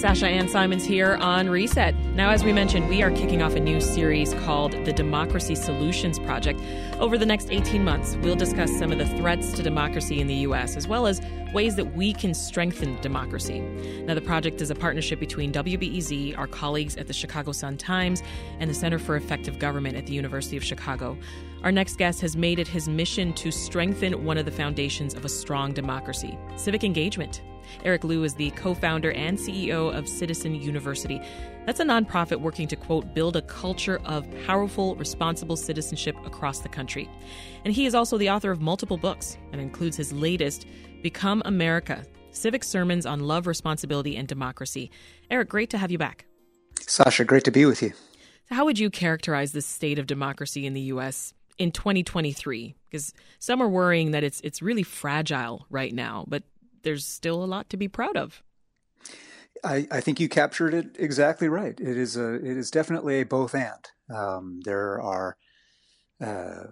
Sasha 0.03 0.27
Ann 0.27 0.49
Simons 0.49 0.85
here 0.85 1.15
on 1.21 1.49
Reset. 1.49 1.95
Now, 2.17 2.31
as 2.31 2.43
we 2.43 2.53
mentioned, 2.53 2.89
we 2.89 3.05
are 3.05 3.13
kicking 3.13 3.41
off 3.41 3.55
a 3.55 3.61
new 3.61 3.81
series 3.81 4.35
called 4.35 4.73
the 4.85 4.93
Democracy 4.93 5.55
Solutions 5.55 6.19
Project. 6.19 6.61
Over 6.99 7.17
the 7.17 7.25
next 7.25 7.53
18 7.53 7.85
months, 7.85 8.17
we'll 8.17 8.35
discuss 8.35 8.77
some 8.81 8.91
of 8.91 8.99
the 8.99 9.07
threats 9.07 9.53
to 9.53 9.63
democracy 9.63 10.21
in 10.21 10.27
the 10.27 10.35
U.S., 10.35 10.77
as 10.77 10.89
well 10.89 11.07
as 11.07 11.21
ways 11.55 11.77
that 11.77 11.95
we 11.95 12.13
can 12.13 12.35
strengthen 12.35 13.01
democracy. 13.01 13.61
Now, 13.61 14.15
the 14.15 14.21
project 14.21 14.61
is 14.61 14.71
a 14.71 14.75
partnership 14.75 15.21
between 15.21 15.53
WBEZ, 15.53 16.37
our 16.37 16.49
colleagues 16.49 16.97
at 16.97 17.07
the 17.07 17.13
Chicago 17.13 17.53
Sun 17.53 17.77
Times, 17.77 18.25
and 18.59 18.69
the 18.69 18.75
Center 18.75 18.99
for 18.99 19.15
Effective 19.15 19.61
Government 19.61 19.97
at 19.97 20.07
the 20.07 20.15
University 20.15 20.57
of 20.57 20.65
Chicago. 20.65 21.17
Our 21.63 21.71
next 21.71 21.97
guest 21.97 22.21
has 22.23 22.37
made 22.37 22.59
it 22.59 22.67
his 22.67 22.89
mission 22.89 23.33
to 23.35 23.53
strengthen 23.53 24.25
one 24.25 24.37
of 24.37 24.47
the 24.47 24.51
foundations 24.51 25.15
of 25.15 25.25
a 25.25 25.29
strong 25.29 25.73
democracy 25.73 26.37
civic 26.57 26.83
engagement. 26.83 27.41
Eric 27.85 28.05
Liu 28.05 28.25
is 28.25 28.35
the 28.35 28.51
co 28.53 28.75
founder 28.75 29.13
and 29.13 29.39
CEO 29.39 29.97
of 29.97 30.09
Citizen 30.09 30.55
University. 30.55 31.21
That's 31.67 31.81
a 31.81 31.85
nonprofit 31.85 32.41
working 32.41 32.67
to, 32.69 32.77
quote, 32.77 33.15
build 33.15 33.37
a 33.37 33.43
culture 33.43 34.01
of 34.05 34.27
powerful, 34.47 34.97
responsible 34.97 35.57
citizenship 35.57 36.17
across 36.25 36.61
the 36.61 36.69
country. 36.69 37.09
And 37.65 37.73
he 37.73 37.87
is 37.87 37.95
also 37.95 38.19
the 38.19 38.31
author 38.31 38.51
of 38.51 38.61
multiple 38.61 38.97
books 38.97 39.39
and 39.53 39.61
includes 39.61 39.97
his 39.97 40.13
latest, 40.13 40.67
Become 41.03 41.43
America 41.45 42.05
Civic 42.33 42.65
Sermons 42.65 43.07
on 43.07 43.21
Love, 43.21 43.47
Responsibility, 43.47 44.17
and 44.17 44.27
Democracy. 44.27 44.91
Eric, 45.31 45.49
great 45.49 45.71
to 45.71 45.79
have 45.79 45.91
you 45.91 45.99
back. 45.99 46.25
Sasha, 46.81 47.25
great 47.25 47.45
to 47.45 47.51
be 47.51 47.67
with 47.67 47.83
you. 47.83 47.93
How 48.51 48.65
would 48.65 48.79
you 48.79 48.91
characterize 48.91 49.53
the 49.53 49.63
state 49.63 49.99
of 49.99 50.07
democracy 50.07 50.67
in 50.67 50.75
the 50.75 50.81
U.S. 50.83 51.33
in 51.59 51.73
2023? 51.73 52.75
Because 52.91 53.13
some 53.39 53.63
are 53.63 53.69
worrying 53.69 54.11
that 54.11 54.25
it's 54.25 54.41
it's 54.43 54.61
really 54.61 54.83
fragile 54.83 55.67
right 55.71 55.95
now, 55.95 56.25
but 56.27 56.43
there's 56.83 57.07
still 57.07 57.43
a 57.43 57.47
lot 57.47 57.69
to 57.71 57.77
be 57.77 57.89
proud 57.89 58.17
of. 58.17 58.43
I, 59.65 59.87
I 59.91 60.01
think 60.01 60.19
you 60.19 60.29
captured 60.29 60.75
it 60.75 60.97
exactly 60.99 61.49
right. 61.49 61.79
It 61.79 61.97
is 61.97 62.17
a 62.17 62.35
it 62.35 62.57
is 62.57 62.71
definitely 62.71 63.21
a 63.21 63.25
both 63.25 63.55
and. 63.55 63.91
Um, 64.13 64.61
there 64.65 65.01
are 65.01 65.37
uh, 66.21 66.65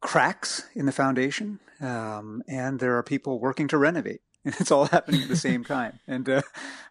cracks 0.00 0.66
in 0.74 0.86
the 0.86 0.92
foundation, 0.92 1.60
um, 1.80 2.42
and 2.46 2.80
there 2.80 2.96
are 2.96 3.02
people 3.02 3.40
working 3.40 3.68
to 3.68 3.78
renovate. 3.78 4.20
And 4.44 4.54
it's 4.60 4.70
all 4.70 4.86
happening 4.86 5.22
at 5.22 5.28
the 5.28 5.36
same 5.36 5.64
time. 5.76 5.98
And 6.06 6.26
uh, 6.28 6.42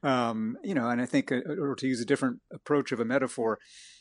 um, 0.03 0.57
you 0.63 0.75
know, 0.75 0.89
and 0.89 1.01
I 1.01 1.05
think, 1.05 1.31
uh, 1.31 1.39
or 1.59 1.75
to 1.75 1.87
use 1.87 2.01
a 2.01 2.05
different 2.05 2.41
approach 2.51 2.91
of 2.91 2.99
a 2.99 3.05
metaphor, 3.05 3.57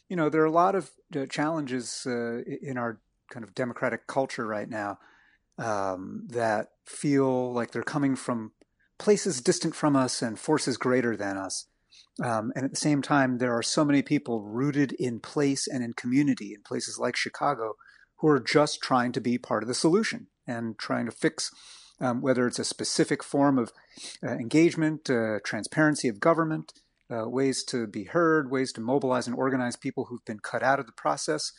you 0.09 0.17
know, 0.17 0.29
there 0.29 0.43
are 0.43 0.47
a 0.47 0.51
lot 0.51 0.75
of 0.75 0.91
uh, 1.15 1.27
challenges 1.27 2.07
uh, 2.07 2.43
in 2.61 2.77
our 2.77 3.01
kind 3.31 3.45
of 3.45 3.55
democratic 3.55 4.09
culture 4.09 4.47
right 4.47 4.69
now 4.69 4.99
um, 5.59 6.27
that 6.29 6.69
feel 6.85 7.53
like 7.53 7.71
they're 7.71 7.83
coming 7.83 8.17
from 8.17 8.53
places 8.99 9.41
distant 9.41 9.75
from 9.75 9.97
us 9.97 10.23
and 10.23 10.39
forces 10.39 10.77
greater 10.77 11.17
than 11.17 11.37
us. 11.37 11.67
Um, 12.23 12.53
and 12.55 12.65
at 12.65 12.71
the 12.71 12.77
same 12.77 13.03
time, 13.03 13.39
there 13.39 13.57
are 13.57 13.63
so 13.63 13.85
many 13.85 14.03
people 14.03 14.43
rooted 14.43 14.93
in 14.93 15.21
place 15.21 15.67
and 15.67 15.85
in 15.85 15.93
community 15.93 16.55
in 16.55 16.63
places 16.63 16.99
like 16.99 17.17
Chicago 17.17 17.75
who 18.17 18.29
are 18.29 18.41
just 18.41 18.81
trying 18.81 19.13
to 19.13 19.21
be 19.21 19.37
part 19.37 19.63
of 19.63 19.69
the 19.69 19.75
solution 19.75 20.29
and 20.47 20.79
trying 20.79 21.07
to 21.07 21.13
fix 21.13 21.51
um, 22.01 22.21
whether 22.21 22.47
it's 22.47 22.59
a 22.59 22.65
specific 22.65 23.23
form 23.23 23.59
of 23.59 23.73
uh, 24.23 24.33
engagement, 24.33 25.09
uh, 25.09 25.39
transparency 25.45 26.09
of 26.09 26.21
government, 26.21 26.75
uh, 27.11 27.29
ways 27.29 27.65
to 27.65 27.87
be 27.87 28.05
heard, 28.05 28.51
ways 28.51 28.73
to 28.73 28.81
mobilize 28.81 29.27
and 29.27 29.37
organize 29.37 29.77
people 29.77 30.07
who've 30.07 30.25
been 30.25 30.41
cut 30.41 30.63
out 30.63 30.81
of 30.81 30.87
the 30.87 30.93
process. 30.93 31.53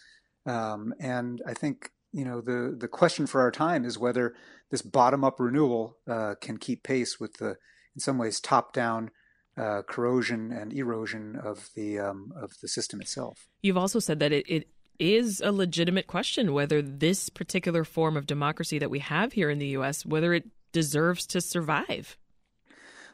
Um, 0.46 0.94
and 1.00 1.42
I 1.48 1.54
think 1.54 1.92
you 2.18 2.26
know 2.26 2.42
the 2.42 2.76
the 2.78 2.88
question 2.88 3.28
for 3.28 3.42
our 3.42 3.52
time 3.52 3.86
is 3.86 4.00
whether 4.00 4.34
this 4.72 4.82
bottom 4.82 5.24
up 5.24 5.40
renewal 5.40 5.98
uh, 6.10 6.34
can 6.42 6.58
keep 6.58 6.82
pace 6.82 7.20
with 7.20 7.34
the 7.38 7.56
in 7.96 8.00
some 8.00 8.18
ways 8.18 8.40
top 8.40 8.74
down 8.74 9.12
uh, 9.56 9.84
corrosion 9.88 10.52
and 10.52 10.74
erosion 10.74 11.36
of 11.36 11.70
the 11.76 12.00
um, 12.00 12.32
of 12.36 12.52
the 12.62 12.68
system 12.68 13.00
itself. 13.00 13.48
You've 13.62 13.78
also 13.78 14.00
said 14.00 14.20
that 14.20 14.32
it, 14.32 14.50
it 14.50 14.68
is 14.98 15.42
a 15.42 15.52
legitimate 15.52 16.08
question 16.08 16.54
whether 16.54 16.82
this 16.82 17.30
particular 17.30 17.84
form 17.84 18.18
of 18.18 18.26
democracy 18.26 18.80
that 18.80 18.90
we 18.90 19.00
have 19.00 19.34
here 19.34 19.52
in 19.52 19.60
the 19.60 19.68
U.S. 19.68 20.04
whether 20.04 20.34
it 20.34 20.46
deserves 20.72 21.28
to 21.28 21.40
survive. 21.40 22.18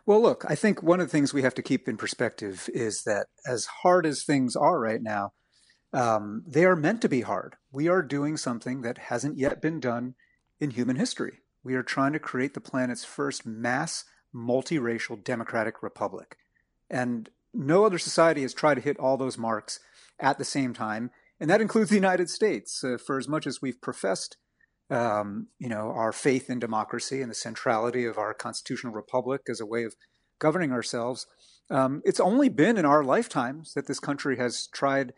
Well, 0.06 0.22
look, 0.22 0.46
I 0.48 0.56
think 0.56 0.82
one 0.82 1.02
of 1.02 1.08
the 1.08 1.12
things 1.12 1.34
we 1.34 1.44
have 1.44 1.56
to 1.56 1.62
keep 1.62 1.88
in 1.90 1.98
perspective 1.98 2.70
is 2.74 3.04
that 3.04 3.28
as 3.46 3.66
hard 3.84 4.06
as 4.06 4.24
things 4.24 4.56
are 4.56 4.80
right 4.80 5.02
now, 5.02 5.32
um, 5.94 6.44
they 6.46 6.66
are 6.66 6.76
meant 6.76 7.02
to 7.02 7.10
be 7.10 7.22
hard. 7.22 7.56
We 7.74 7.88
are 7.88 8.04
doing 8.04 8.38
something 8.38 8.82
that 8.84 9.00
hasn't 9.00 9.40
yet 9.40 9.60
been 9.60 9.80
done 9.80 10.14
in 10.60 10.70
human 10.70 10.96
history. 10.96 11.40
We 11.64 11.74
are 11.74 11.82
trying 11.82 12.14
to 12.14 12.20
create 12.20 12.54
the 12.54 12.62
planet's 12.62 13.04
first 13.04 13.48
mass 13.48 14.06
multiracial 14.34 15.22
democratic 15.24 15.82
republic. 15.82 16.38
And 16.88 17.32
no 17.52 17.84
other 17.84 17.98
society 17.98 18.44
has 18.44 18.54
tried 18.54 18.76
to 18.76 18.82
hit 18.82 19.00
all 19.00 19.18
those 19.18 19.40
marks 19.40 19.80
at 20.20 20.38
the 20.38 20.46
same 20.46 20.76
time. 20.76 21.10
And 21.40 21.50
that 21.50 21.62
includes 21.62 21.90
the 21.90 21.96
United 21.96 22.30
States. 22.30 22.84
Uh, 22.84 22.98
for 23.04 23.18
as 23.18 23.28
much 23.28 23.48
as 23.48 23.60
we've 23.60 23.82
professed, 23.82 24.38
um, 24.92 25.48
you 25.58 25.68
know, 25.68 25.92
our 25.96 26.12
faith 26.12 26.52
in 26.52 26.60
democracy 26.60 27.24
and 27.24 27.32
the 27.32 27.36
centrality 27.36 28.06
of 28.06 28.20
our 28.20 28.36
constitutional 28.36 28.94
republic 28.94 29.42
as 29.50 29.60
a 29.60 29.66
way 29.66 29.84
of 29.84 29.96
governing 30.38 30.72
ourselves, 30.72 31.26
um, 31.72 32.04
it's 32.06 32.20
only 32.20 32.50
been 32.50 32.78
in 32.78 32.86
our 32.86 33.04
lifetimes 33.04 33.74
that 33.74 33.88
this 33.88 34.00
country 34.00 34.38
has 34.38 34.68
tried 34.68 35.14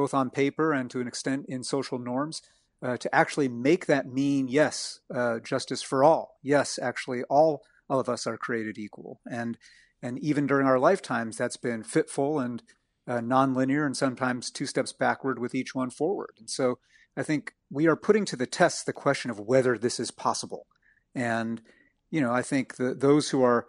both 0.00 0.14
on 0.14 0.30
paper 0.30 0.72
and 0.72 0.90
to 0.90 0.98
an 0.98 1.06
extent 1.06 1.44
in 1.46 1.62
social 1.62 1.98
norms, 1.98 2.40
uh, 2.82 2.96
to 2.96 3.14
actually 3.14 3.48
make 3.48 3.84
that 3.84 4.06
mean 4.06 4.48
yes, 4.48 5.00
uh, 5.14 5.38
justice 5.40 5.82
for 5.82 6.02
all. 6.02 6.38
Yes, 6.42 6.78
actually, 6.80 7.22
all, 7.24 7.62
of 7.90 8.08
us 8.08 8.26
are 8.26 8.38
created 8.38 8.78
equal. 8.78 9.20
And, 9.30 9.58
and 10.00 10.18
even 10.20 10.46
during 10.46 10.66
our 10.66 10.78
lifetimes, 10.78 11.36
that's 11.36 11.58
been 11.58 11.82
fitful 11.82 12.38
and 12.38 12.62
uh, 13.06 13.18
nonlinear 13.18 13.84
and 13.84 13.94
sometimes 13.94 14.50
two 14.50 14.64
steps 14.64 14.92
backward 14.94 15.38
with 15.38 15.54
each 15.54 15.74
one 15.74 15.90
forward. 15.90 16.30
And 16.38 16.48
so 16.48 16.78
I 17.14 17.22
think 17.22 17.52
we 17.68 17.86
are 17.86 17.96
putting 17.96 18.24
to 18.26 18.36
the 18.36 18.46
test 18.46 18.86
the 18.86 18.94
question 18.94 19.30
of 19.30 19.38
whether 19.40 19.76
this 19.76 20.00
is 20.00 20.10
possible. 20.10 20.66
And, 21.14 21.60
you 22.10 22.22
know, 22.22 22.32
I 22.32 22.42
think 22.42 22.76
the, 22.76 22.94
those 22.94 23.30
who 23.30 23.42
are 23.42 23.66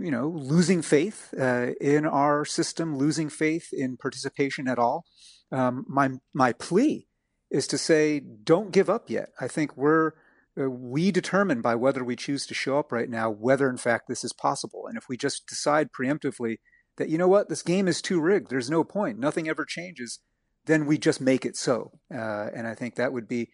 you 0.00 0.10
know, 0.10 0.26
losing 0.28 0.80
faith 0.82 1.34
uh, 1.38 1.72
in 1.80 2.06
our 2.06 2.44
system, 2.44 2.96
losing 2.96 3.28
faith 3.28 3.68
in 3.72 3.98
participation 3.98 4.66
at 4.66 4.78
all, 4.78 5.04
um, 5.52 5.84
my 5.88 6.10
my 6.32 6.52
plea 6.52 7.06
is 7.50 7.66
to 7.68 7.78
say, 7.78 8.20
don't 8.20 8.72
give 8.72 8.88
up 8.88 9.10
yet. 9.10 9.30
I 9.40 9.48
think 9.48 9.76
we're 9.76 10.12
uh, 10.60 10.70
we 10.70 11.10
determine 11.10 11.60
by 11.60 11.74
whether 11.74 12.04
we 12.04 12.16
choose 12.16 12.46
to 12.46 12.54
show 12.54 12.78
up 12.78 12.92
right 12.92 13.08
now 13.08 13.30
whether 13.30 13.68
in 13.68 13.76
fact 13.76 14.08
this 14.08 14.24
is 14.24 14.32
possible. 14.32 14.86
And 14.86 14.96
if 14.96 15.08
we 15.08 15.16
just 15.16 15.46
decide 15.46 15.90
preemptively 15.92 16.58
that 16.96 17.08
you 17.08 17.18
know 17.18 17.28
what 17.28 17.48
this 17.48 17.62
game 17.62 17.88
is 17.88 18.02
too 18.02 18.20
rigged, 18.20 18.50
there's 18.50 18.70
no 18.70 18.84
point, 18.84 19.18
nothing 19.18 19.48
ever 19.48 19.64
changes, 19.64 20.20
then 20.66 20.86
we 20.86 20.98
just 20.98 21.20
make 21.20 21.44
it 21.44 21.56
so. 21.56 21.92
Uh, 22.12 22.48
and 22.54 22.66
I 22.66 22.74
think 22.74 22.96
that 22.96 23.12
would 23.12 23.28
be 23.28 23.50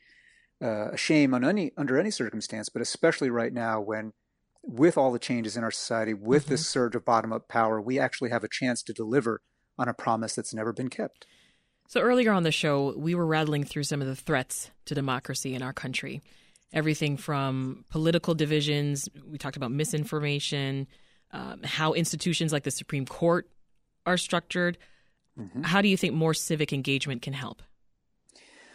uh, 0.62 0.90
a 0.92 0.96
shame 0.96 1.34
on 1.34 1.44
any 1.44 1.72
under 1.76 1.98
any 1.98 2.10
circumstance, 2.10 2.68
but 2.68 2.82
especially 2.82 3.30
right 3.30 3.52
now 3.52 3.80
when 3.80 4.12
with 4.62 4.98
all 4.98 5.12
the 5.12 5.18
changes 5.18 5.56
in 5.56 5.62
our 5.62 5.70
society, 5.70 6.12
with 6.12 6.44
mm-hmm. 6.44 6.52
this 6.52 6.66
surge 6.66 6.96
of 6.96 7.04
bottom 7.04 7.32
up 7.32 7.48
power, 7.48 7.80
we 7.80 7.98
actually 7.98 8.30
have 8.30 8.42
a 8.42 8.48
chance 8.48 8.82
to 8.82 8.92
deliver 8.92 9.40
on 9.78 9.88
a 9.88 9.94
promise 9.94 10.34
that's 10.34 10.54
never 10.54 10.72
been 10.72 10.90
kept. 10.90 11.26
So, 11.88 12.00
earlier 12.00 12.32
on 12.32 12.42
the 12.42 12.52
show, 12.52 12.94
we 12.96 13.14
were 13.14 13.26
rattling 13.26 13.64
through 13.64 13.84
some 13.84 14.00
of 14.02 14.08
the 14.08 14.16
threats 14.16 14.70
to 14.86 14.94
democracy 14.94 15.54
in 15.54 15.62
our 15.62 15.72
country. 15.72 16.22
everything 16.72 17.16
from 17.16 17.84
political 17.90 18.34
divisions. 18.34 19.08
We 19.24 19.38
talked 19.38 19.56
about 19.56 19.70
misinformation, 19.70 20.86
um, 21.32 21.62
how 21.62 21.92
institutions 21.94 22.52
like 22.52 22.64
the 22.64 22.70
Supreme 22.70 23.06
Court 23.06 23.48
are 24.04 24.16
structured. 24.16 24.76
Mm-hmm. 25.38 25.62
How 25.62 25.80
do 25.80 25.88
you 25.88 25.96
think 25.96 26.14
more 26.14 26.34
civic 26.34 26.72
engagement 26.72 27.22
can 27.22 27.32
help? 27.32 27.62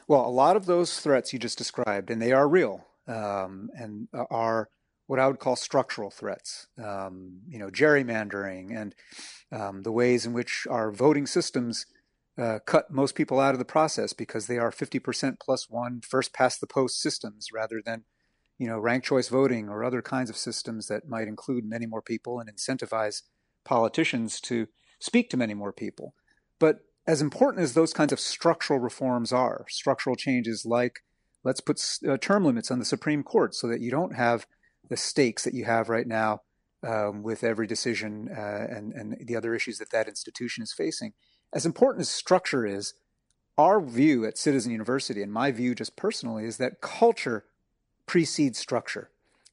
Well, 0.08 0.26
a 0.26 0.30
lot 0.30 0.56
of 0.56 0.66
those 0.66 1.00
threats 1.00 1.32
you 1.32 1.40
just 1.40 1.58
described, 1.58 2.10
and 2.10 2.22
they 2.22 2.32
are 2.32 2.48
real, 2.48 2.86
um, 3.08 3.70
and 3.76 4.08
are 4.14 4.70
what 5.08 5.20
I 5.20 5.28
would 5.28 5.40
call 5.40 5.56
structural 5.56 6.10
threats. 6.10 6.68
Um, 6.82 7.42
you 7.48 7.60
know, 7.60 7.70
gerrymandering 7.70 8.76
and 8.76 8.96
um, 9.52 9.84
the 9.84 9.92
ways 9.92 10.26
in 10.26 10.34
which 10.34 10.66
our 10.70 10.92
voting 10.92 11.28
systems 11.28 11.86
uh, 12.42 12.58
cut 12.66 12.90
most 12.90 13.14
people 13.14 13.40
out 13.40 13.54
of 13.54 13.60
the 13.60 13.66
process 13.66 14.14
because 14.14 14.48
they 14.48 14.58
are 14.58 14.72
50% 14.72 15.40
plus 15.40 15.70
one 15.70 16.02
first 16.02 16.34
past 16.34 16.60
the 16.60 16.66
post 16.66 17.00
systems 17.00 17.50
rather 17.54 17.82
than 17.86 18.04
you 18.58 18.68
know 18.68 18.80
ranked 18.80 19.06
choice 19.06 19.28
voting 19.28 19.70
or 19.70 19.84
other 19.84 20.02
kinds 20.02 20.30
of 20.30 20.36
systems 20.36 20.88
that 20.88 21.08
might 21.08 21.28
include 21.28 21.66
many 21.66 21.86
more 21.86 22.02
people 22.02 22.40
and 22.40 22.50
incentivize 22.52 23.22
politicians 23.64 24.42
to 24.42 24.68
speak 25.00 25.30
to 25.30 25.38
many 25.38 25.54
more 25.54 25.72
people. 25.72 26.16
But 26.58 26.80
as 27.06 27.22
important 27.22 27.64
as 27.64 27.74
those 27.74 27.94
kinds 27.94 28.12
of 28.12 28.20
structural 28.20 28.80
reforms 28.80 29.32
are 29.32 29.66
structural 29.70 30.16
changes 30.16 30.66
like 30.66 31.04
let's 31.44 31.62
put 31.62 31.80
uh, 32.08 32.18
term 32.18 32.44
limits 32.44 32.72
on 32.72 32.80
the 32.80 32.86
supreme 32.86 33.24
court 33.24 33.54
so 33.54 33.68
that 33.68 33.82
you 33.82 33.92
don't 33.92 34.16
have 34.16 34.46
the 34.90 34.98
stakes 34.98 35.44
that 35.44 35.54
you 35.54 35.66
have 35.66 35.90
right 35.90 36.08
now 36.08 36.42
um, 36.88 37.24
with 37.24 37.44
every 37.44 37.68
decision 37.68 38.30
uh, 38.36 38.68
and, 38.70 38.94
and 38.94 39.18
the 39.28 39.36
other 39.36 39.54
issues 39.56 39.78
that 39.78 39.92
that 39.92 40.08
institution 40.08 40.64
is 40.64 40.74
facing 40.74 41.14
as 41.54 41.66
important 41.66 42.02
as 42.02 42.10
structure 42.10 42.66
is, 42.66 42.94
our 43.58 43.82
view 43.82 44.26
at 44.26 44.38
Citizen 44.38 44.72
University, 44.72 45.22
and 45.22 45.32
my 45.32 45.52
view 45.52 45.76
just 45.76 45.96
personally, 45.96 46.46
is 46.46 46.58
that 46.58 46.82
culture 46.82 47.46
precedes 48.06 48.58
structure. 48.58 49.10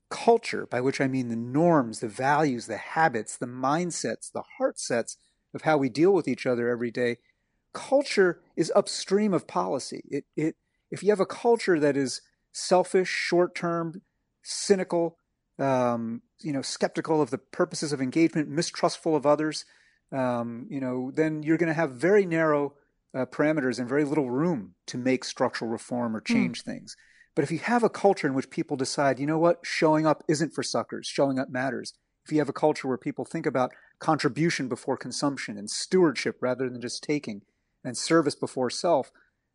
Culture, 0.09 0.67
by 0.67 0.81
which 0.81 1.01
I 1.01 1.09
mean 1.09 1.29
the 1.29 1.37
norms, 1.37 2.01
the 2.01 2.09
values, 2.09 2.67
the 2.67 2.79
habits, 2.79 3.37
the 3.37 3.47
mindsets, 3.47 4.33
the 4.33 4.45
heart 4.57 4.79
sets 4.79 5.17
of 5.53 5.63
how 5.63 5.77
we 5.77 5.89
deal 5.89 6.13
with 6.13 6.29
each 6.29 6.47
other 6.47 6.69
every 6.69 6.91
day, 6.91 7.19
culture 7.73 8.41
is 8.57 8.73
upstream 8.75 9.35
of 9.35 9.47
policy. 9.47 10.03
It, 10.09 10.25
it, 10.37 10.57
if 10.91 11.03
you 11.03 11.11
have 11.11 11.21
a 11.21 11.27
culture 11.27 11.79
that 11.79 11.97
is 11.97 12.23
selfish, 12.53 13.09
short 13.09 13.55
term, 13.55 14.03
cynical, 14.43 15.19
um, 15.59 16.23
you 16.41 16.53
know, 16.53 16.63
skeptical 16.63 17.21
of 17.21 17.31
the 17.31 17.39
purposes 17.39 17.93
of 17.93 18.01
engagement, 18.01 18.49
mistrustful 18.49 19.15
of 19.15 19.27
others, 19.27 19.65
um, 20.13 20.67
you 20.71 20.81
know, 20.81 21.11
then 21.15 21.43
you're 21.43 21.59
going 21.59 21.69
to 21.69 21.75
have 21.75 21.93
very 21.93 22.25
narrow 22.27 22.75
uh, 23.15 23.27
parameters 23.27 23.79
and 23.79 23.89
very 23.89 24.05
little 24.05 24.31
room 24.31 24.75
to 24.87 24.99
make 24.99 25.25
structural 25.25 25.71
reform 25.71 26.15
or 26.17 26.23
hmm. 26.27 26.33
change 26.33 26.63
mm. 26.63 26.65
things. 26.65 26.97
But 27.35 27.45
if 27.45 27.51
you 27.53 27.59
have 27.59 27.85
a 27.85 27.89
culture 27.89 28.27
in 28.27 28.35
which 28.35 28.51
people 28.51 28.77
decide, 28.77 29.21
you 29.21 29.27
know 29.27 29.39
what, 29.39 29.61
showing 29.63 30.07
up 30.07 30.25
isn't 30.29 30.55
for 30.55 30.63
suckers, 30.63 31.07
showing 31.07 31.39
up 31.39 31.49
matters. 31.49 31.95
If 32.25 32.33
you 32.33 32.39
have 32.39 32.49
a 32.49 32.53
culture 32.53 32.89
where 32.89 32.99
people 32.99 33.25
think 33.25 33.47
about 33.47 33.71
contribution 34.01 34.69
before 34.69 34.97
consumption 34.97 35.57
and 35.57 35.71
stewardship 35.71 36.37
rather 36.41 36.69
than 36.69 36.81
just 36.81 37.03
taking 37.03 37.43
and 37.85 37.97
service 37.97 38.35
before 38.35 38.71
self, 38.71 39.11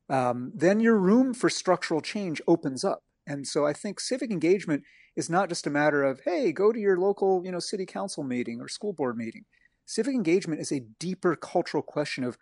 um, 0.09 0.51
then 0.55 0.79
your 0.79 0.97
room 0.97 1.33
for 1.33 1.49
structural 1.49 2.01
change 2.01 2.41
opens 2.47 2.83
up. 2.83 3.03
And 3.27 3.45
so 3.45 3.65
I 3.65 3.73
think 3.73 3.99
civic 3.99 4.31
engagement 4.31 4.83
is 5.15 5.29
not 5.29 5.49
just 5.49 5.67
a 5.67 5.69
matter 5.69 6.03
of, 6.03 6.21
hey, 6.25 6.51
go 6.51 6.71
to 6.71 6.79
your 6.79 6.97
local, 6.97 7.43
you 7.45 7.51
know, 7.51 7.59
city 7.59 7.85
council 7.85 8.23
meeting 8.23 8.59
or 8.59 8.67
school 8.67 8.93
board 8.93 9.17
meeting. 9.17 9.45
Civic 9.85 10.13
engagement 10.13 10.61
is 10.61 10.71
a 10.71 10.81
deeper 10.99 11.35
cultural 11.35 11.83
question 11.83 12.23
of 12.23 12.37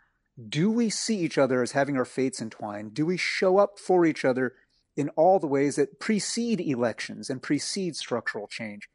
do 0.49 0.71
we 0.71 0.89
see 0.89 1.17
each 1.17 1.38
other 1.38 1.62
as 1.62 1.73
having 1.73 1.97
our 1.97 2.06
fates 2.06 2.41
entwined? 2.41 2.93
Do 2.93 3.06
we 3.06 3.17
show 3.17 3.58
up 3.58 3.77
for 3.77 4.06
each 4.06 4.23
other 4.23 4.54
in 4.95 5.10
all 5.10 5.39
the 5.39 5.47
ways 5.47 5.75
that 5.75 5.99
precede 5.99 6.62
elections 6.62 7.30
and 7.30 7.41
precede 7.41 7.95
structural 7.95 8.47
change? 8.47 8.88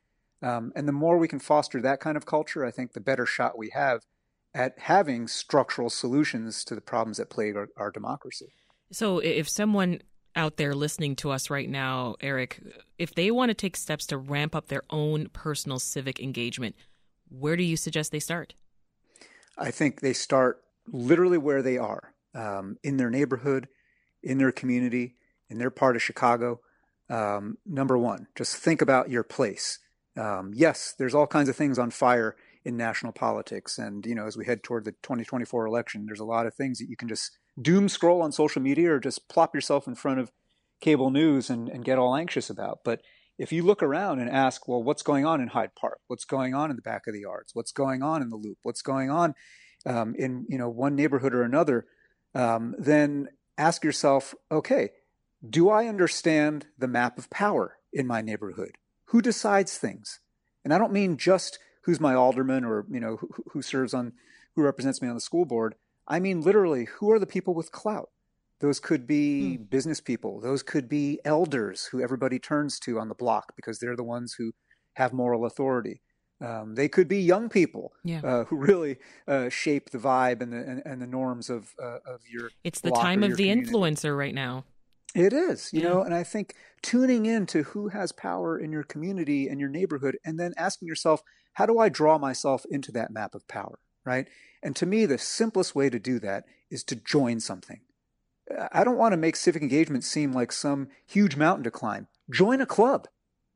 Um, 0.43 0.73
and 0.75 0.87
the 0.87 0.93
more 0.93 1.19
we 1.19 1.29
can 1.29 1.39
foster 1.39 1.81
that 1.81 2.01
kind 2.01 2.17
of 2.17 2.27
culture, 2.27 2.65
I 2.65 2.71
think 2.71 2.93
the 2.93 3.01
better 3.01 3.27
shot 3.27 3.59
we 3.59 3.71
have 3.71 4.03
at 4.55 4.79
having 4.79 5.29
structural 5.29 5.91
solutions 5.91 6.65
to 6.65 6.75
the 6.75 6.81
problems 6.81 7.19
that 7.19 7.31
plague 7.31 7.57
our, 7.57 7.69
our 7.77 7.91
democracy. 7.91 8.53
So, 8.91 9.19
if 9.19 9.49
someone 9.49 10.01
out 10.35 10.57
there 10.57 10.75
listening 10.75 11.17
to 11.17 11.31
us 11.31 11.51
right 11.51 11.69
now, 11.69 12.17
Eric, 12.21 12.63
if 12.99 13.15
they 13.15 13.31
want 13.31 13.51
to 13.51 13.55
take 13.55 13.77
steps 13.77 14.07
to 14.07 14.19
ramp 14.19 14.55
up 14.55 14.69
their 14.69 14.83
own 14.91 15.29
personal 15.31 15.79
civic 15.79 16.21
engagement, 16.21 16.77
where 17.29 17.57
do 17.57 17.63
you 17.63 17.77
suggest 17.77 18.13
they 18.13 18.21
start? 18.21 18.55
I 19.59 19.71
think 19.71 20.01
they 20.01 20.13
start 20.13 20.63
literally 20.87 21.39
where 21.39 21.63
they 21.63 21.79
are 21.79 22.15
um, 22.35 22.79
in 22.83 22.97
their 22.97 23.11
neighborhood, 23.11 23.69
in 24.23 24.39
their 24.39 24.53
community, 24.53 25.15
in 25.49 25.59
their 25.59 25.71
part 25.71 25.97
of 25.97 26.03
Chicago. 26.03 26.61
Um, 27.09 27.59
number 27.65 27.97
one, 27.97 28.27
just 28.35 28.57
think 28.57 28.83
about 28.83 29.11
your 29.11 29.23
place. 29.23 29.79
Um, 30.17 30.53
yes, 30.55 30.95
there's 30.99 31.15
all 31.15 31.27
kinds 31.27 31.49
of 31.49 31.57
things 31.57 31.79
on 31.79 31.91
fire 31.91 32.37
in 32.65 32.77
national 32.77 33.13
politics. 33.13 33.79
And, 33.79 34.05
you 34.05 34.15
know, 34.15 34.27
as 34.27 34.37
we 34.37 34.45
head 34.45 34.63
toward 34.63 34.85
the 34.85 34.93
2024 34.93 35.67
election, 35.67 36.05
there's 36.07 36.21
a 36.21 36.25
lot 36.25 36.47
of 36.47 36.55
things 36.55 36.79
that 36.79 36.89
you 36.89 36.97
can 36.97 37.09
just 37.09 37.39
doom 37.61 37.89
scroll 37.89 38.23
on 38.23 38.33
social 38.33 38.61
media 38.61 38.93
or 38.93 38.99
just 38.99 39.29
plop 39.29 39.55
yourself 39.55 39.87
in 39.87 39.95
front 39.95 40.21
of 40.21 40.33
cable 40.81 41.11
news 41.11 41.49
and, 41.49 41.69
and 41.69 41.85
get 41.85 41.99
all 41.99 42.17
anxious 42.17 42.51
about. 42.51 42.81
But 42.85 43.03
if 43.39 43.53
you 43.53 43.63
look 43.63 43.83
around 43.83 44.21
and 44.21 44.31
ask, 44.31 44.67
well, 44.67 44.83
what's 44.83 45.03
going 45.03 45.27
on 45.27 45.41
in 45.41 45.49
Hyde 45.49 45.75
Park? 45.75 46.01
What's 46.07 46.25
going 46.25 46.55
on 46.55 46.71
in 46.71 46.77
the 46.77 46.83
Back 46.83 47.07
of 47.07 47.15
the 47.15 47.21
Yards? 47.21 47.55
What's 47.55 47.73
going 47.73 48.03
on 48.03 48.23
in 48.23 48.31
the 48.31 48.37
Loop? 48.37 48.59
What's 48.63 48.83
going 48.83 49.11
on 49.11 49.35
um, 49.85 50.15
in 50.19 50.47
you 50.49 50.59
know 50.59 50.69
one 50.69 50.95
neighborhood 50.95 51.35
or 51.35 51.43
another? 51.43 51.87
Um, 52.35 52.75
then 52.79 53.29
ask 53.59 53.85
yourself, 53.85 54.35
okay, 54.51 54.91
do 55.49 55.69
I 55.69 55.87
understand 55.87 56.67
the 56.79 56.89
map 56.89 57.19
of 57.19 57.31
power 57.31 57.77
in 57.93 58.07
my 58.07 58.21
neighborhood? 58.23 58.73
Who 59.07 59.23
decides 59.23 59.79
things? 59.79 60.21
And 60.65 60.73
I 60.73 60.79
don't 60.79 60.93
mean 60.93 61.17
just 61.17 61.59
who's 61.83 62.01
my 62.01 62.15
alderman 62.15 62.65
or 62.65 62.87
you 62.91 63.01
know 63.01 63.17
who, 63.17 63.31
who 63.53 63.63
serves 63.63 63.95
on 63.95 64.13
who 64.55 64.63
represents 64.63 65.03
me 65.03 65.09
on 65.09 65.15
the 65.15 65.21
school 65.21 65.45
board. 65.45 65.75
I 66.09 66.21
mean 66.21 66.41
literally 66.41 66.87
who 66.87 67.11
are 67.13 67.19
the 67.19 67.27
people 67.27 67.55
with 67.55 67.71
clout? 67.71 68.11
Those 68.61 68.81
could 68.81 69.07
be 69.07 69.59
mm. 69.59 69.71
business 69.71 70.01
people. 70.01 70.41
Those 70.41 70.63
could 70.63 70.89
be 70.89 71.21
elders 71.25 71.87
who 71.87 72.01
everybody 72.01 72.39
turns 72.39 72.79
to 72.81 72.99
on 72.99 73.09
the 73.09 73.15
block 73.15 73.53
because 73.57 73.79
they're 73.79 73.97
the 73.97 74.05
ones 74.05 74.35
who 74.39 74.53
have 74.95 75.13
moral 75.13 75.45
authority. 75.45 76.01
Um, 76.41 76.75
they 76.75 76.89
could 76.89 77.09
be 77.09 77.21
young 77.21 77.49
people 77.49 77.93
yeah. 78.05 78.21
uh, 78.23 78.45
who 78.45 78.57
really 78.57 78.97
uh, 79.27 79.49
shape 79.49 79.91
the 79.91 79.99
vibe 79.99 80.43
and 80.43 80.53
the 80.53 80.59
and, 80.59 80.83
and 80.85 81.03
the 81.03 81.07
norms 81.07 81.49
of 81.49 81.75
uh, 81.83 81.99
of 82.07 82.21
your. 82.31 82.51
It's 82.65 82.81
the 82.81 82.91
time 82.91 83.23
of 83.23 83.37
the 83.37 83.49
community. 83.49 83.71
influencer 83.71 84.17
right 84.17 84.35
now. 84.35 84.65
It 85.15 85.33
is, 85.33 85.73
you 85.73 85.81
yeah. 85.81 85.89
know, 85.89 86.03
and 86.03 86.15
I 86.15 86.25
think 86.25 86.55
tuning 86.83 87.25
in 87.25 87.47
to 87.47 87.63
who 87.63 87.89
has 87.89 88.13
power 88.13 88.59
in 88.59 88.71
your 88.71 88.83
community 88.83 89.49
and 89.49 89.59
your 89.59 89.71
neighborhood, 89.71 90.19
and 90.27 90.39
then 90.39 90.53
asking 90.59 90.89
yourself, 90.89 91.23
how 91.55 91.65
do 91.65 91.79
I 91.79 91.89
draw 91.89 92.19
myself 92.19 92.67
into 92.71 92.93
that 92.93 93.11
map 93.11 93.35
of 93.35 93.49
power, 93.49 93.79
right? 94.05 94.29
And 94.63 94.77
to 94.77 94.85
me, 94.85 95.07
the 95.07 95.17
simplest 95.17 95.75
way 95.75 95.89
to 95.89 95.99
do 95.99 96.19
that 96.19 96.45
is 96.71 96.85
to 96.85 96.97
join 96.97 97.41
something. 97.41 97.81
I 98.73 98.85
don't 98.85 98.99
want 98.99 99.13
to 99.13 99.19
make 99.19 99.37
civic 99.37 99.63
engagement 99.63 100.05
seem 100.05 100.33
like 100.33 100.53
some 100.53 100.89
huge 101.07 101.37
mountain 101.37 101.65
to 101.65 101.71
climb. 101.71 102.09
Join 102.31 102.61
a 102.61 102.67
club. 102.67 103.09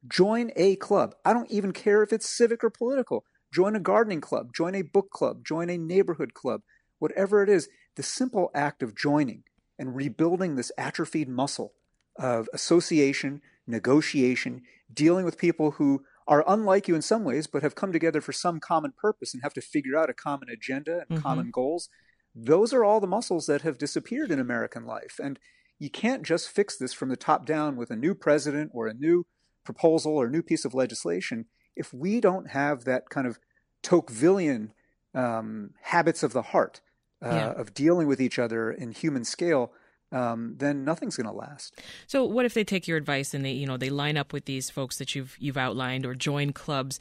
Join 0.06 0.50
a 0.56 0.76
club. 0.76 1.14
I 1.24 1.32
don't 1.32 1.50
even 1.50 1.72
care 1.72 2.02
if 2.02 2.12
it's 2.12 2.28
civic 2.28 2.64
or 2.64 2.70
political. 2.70 3.24
Join 3.52 3.76
a 3.76 3.80
gardening 3.80 4.20
club. 4.20 4.52
Join 4.54 4.74
a 4.74 4.82
book 4.82 5.10
club. 5.10 5.44
Join 5.44 5.70
a 5.70 5.78
neighborhood 5.78 6.34
club. 6.34 6.62
Whatever 6.98 7.42
it 7.42 7.48
is, 7.48 7.68
the 7.96 8.02
simple 8.02 8.50
act 8.54 8.82
of 8.82 8.94
joining 8.94 9.42
and 9.78 9.96
rebuilding 9.96 10.56
this 10.56 10.72
atrophied 10.78 11.28
muscle 11.28 11.72
of 12.16 12.48
association, 12.52 13.40
negotiation, 13.66 14.62
dealing 14.92 15.24
with 15.24 15.38
people 15.38 15.72
who 15.72 16.04
are 16.28 16.44
unlike 16.46 16.86
you 16.86 16.94
in 16.94 17.02
some 17.02 17.24
ways, 17.24 17.46
but 17.46 17.62
have 17.62 17.74
come 17.74 17.92
together 17.92 18.20
for 18.20 18.32
some 18.32 18.60
common 18.60 18.92
purpose 18.96 19.34
and 19.34 19.42
have 19.42 19.54
to 19.54 19.60
figure 19.60 19.96
out 19.96 20.10
a 20.10 20.14
common 20.14 20.48
agenda 20.48 21.00
and 21.00 21.18
mm-hmm. 21.18 21.22
common 21.22 21.50
goals 21.50 21.88
those 22.34 22.72
are 22.72 22.84
all 22.84 23.00
the 23.00 23.06
muscles 23.06 23.46
that 23.46 23.62
have 23.62 23.78
disappeared 23.78 24.30
in 24.30 24.38
American 24.38 24.84
life. 24.84 25.18
And 25.22 25.38
you 25.78 25.90
can't 25.90 26.22
just 26.22 26.50
fix 26.50 26.76
this 26.76 26.92
from 26.92 27.08
the 27.08 27.16
top 27.16 27.46
down 27.46 27.76
with 27.76 27.90
a 27.90 27.96
new 27.96 28.14
president 28.14 28.70
or 28.74 28.86
a 28.86 28.94
new 28.94 29.26
proposal 29.64 30.16
or 30.16 30.28
new 30.28 30.42
piece 30.42 30.64
of 30.64 30.74
legislation 30.74 31.46
if 31.76 31.92
we 31.94 32.20
don't 32.20 32.50
have 32.50 32.84
that 32.84 33.08
kind 33.08 33.26
of 33.26 33.38
Tocquevillian 33.82 34.70
um, 35.14 35.70
habits 35.82 36.22
of 36.22 36.32
the 36.32 36.42
heart 36.42 36.80
uh, 37.24 37.30
yeah. 37.30 37.50
of 37.52 37.74
dealing 37.74 38.06
with 38.06 38.20
each 38.20 38.38
other 38.38 38.70
in 38.70 38.92
human 38.92 39.24
scale. 39.24 39.72
Um, 40.12 40.56
then 40.58 40.84
nothing's 40.84 41.16
going 41.16 41.28
to 41.28 41.32
last. 41.32 41.80
So, 42.08 42.24
what 42.24 42.44
if 42.44 42.52
they 42.52 42.64
take 42.64 42.88
your 42.88 42.98
advice 42.98 43.32
and 43.32 43.44
they, 43.44 43.52
you 43.52 43.64
know, 43.64 43.76
they 43.76 43.90
line 43.90 44.16
up 44.16 44.32
with 44.32 44.44
these 44.44 44.68
folks 44.68 44.98
that 44.98 45.14
you've 45.14 45.36
you've 45.38 45.56
outlined 45.56 46.04
or 46.04 46.16
join 46.16 46.52
clubs, 46.52 46.98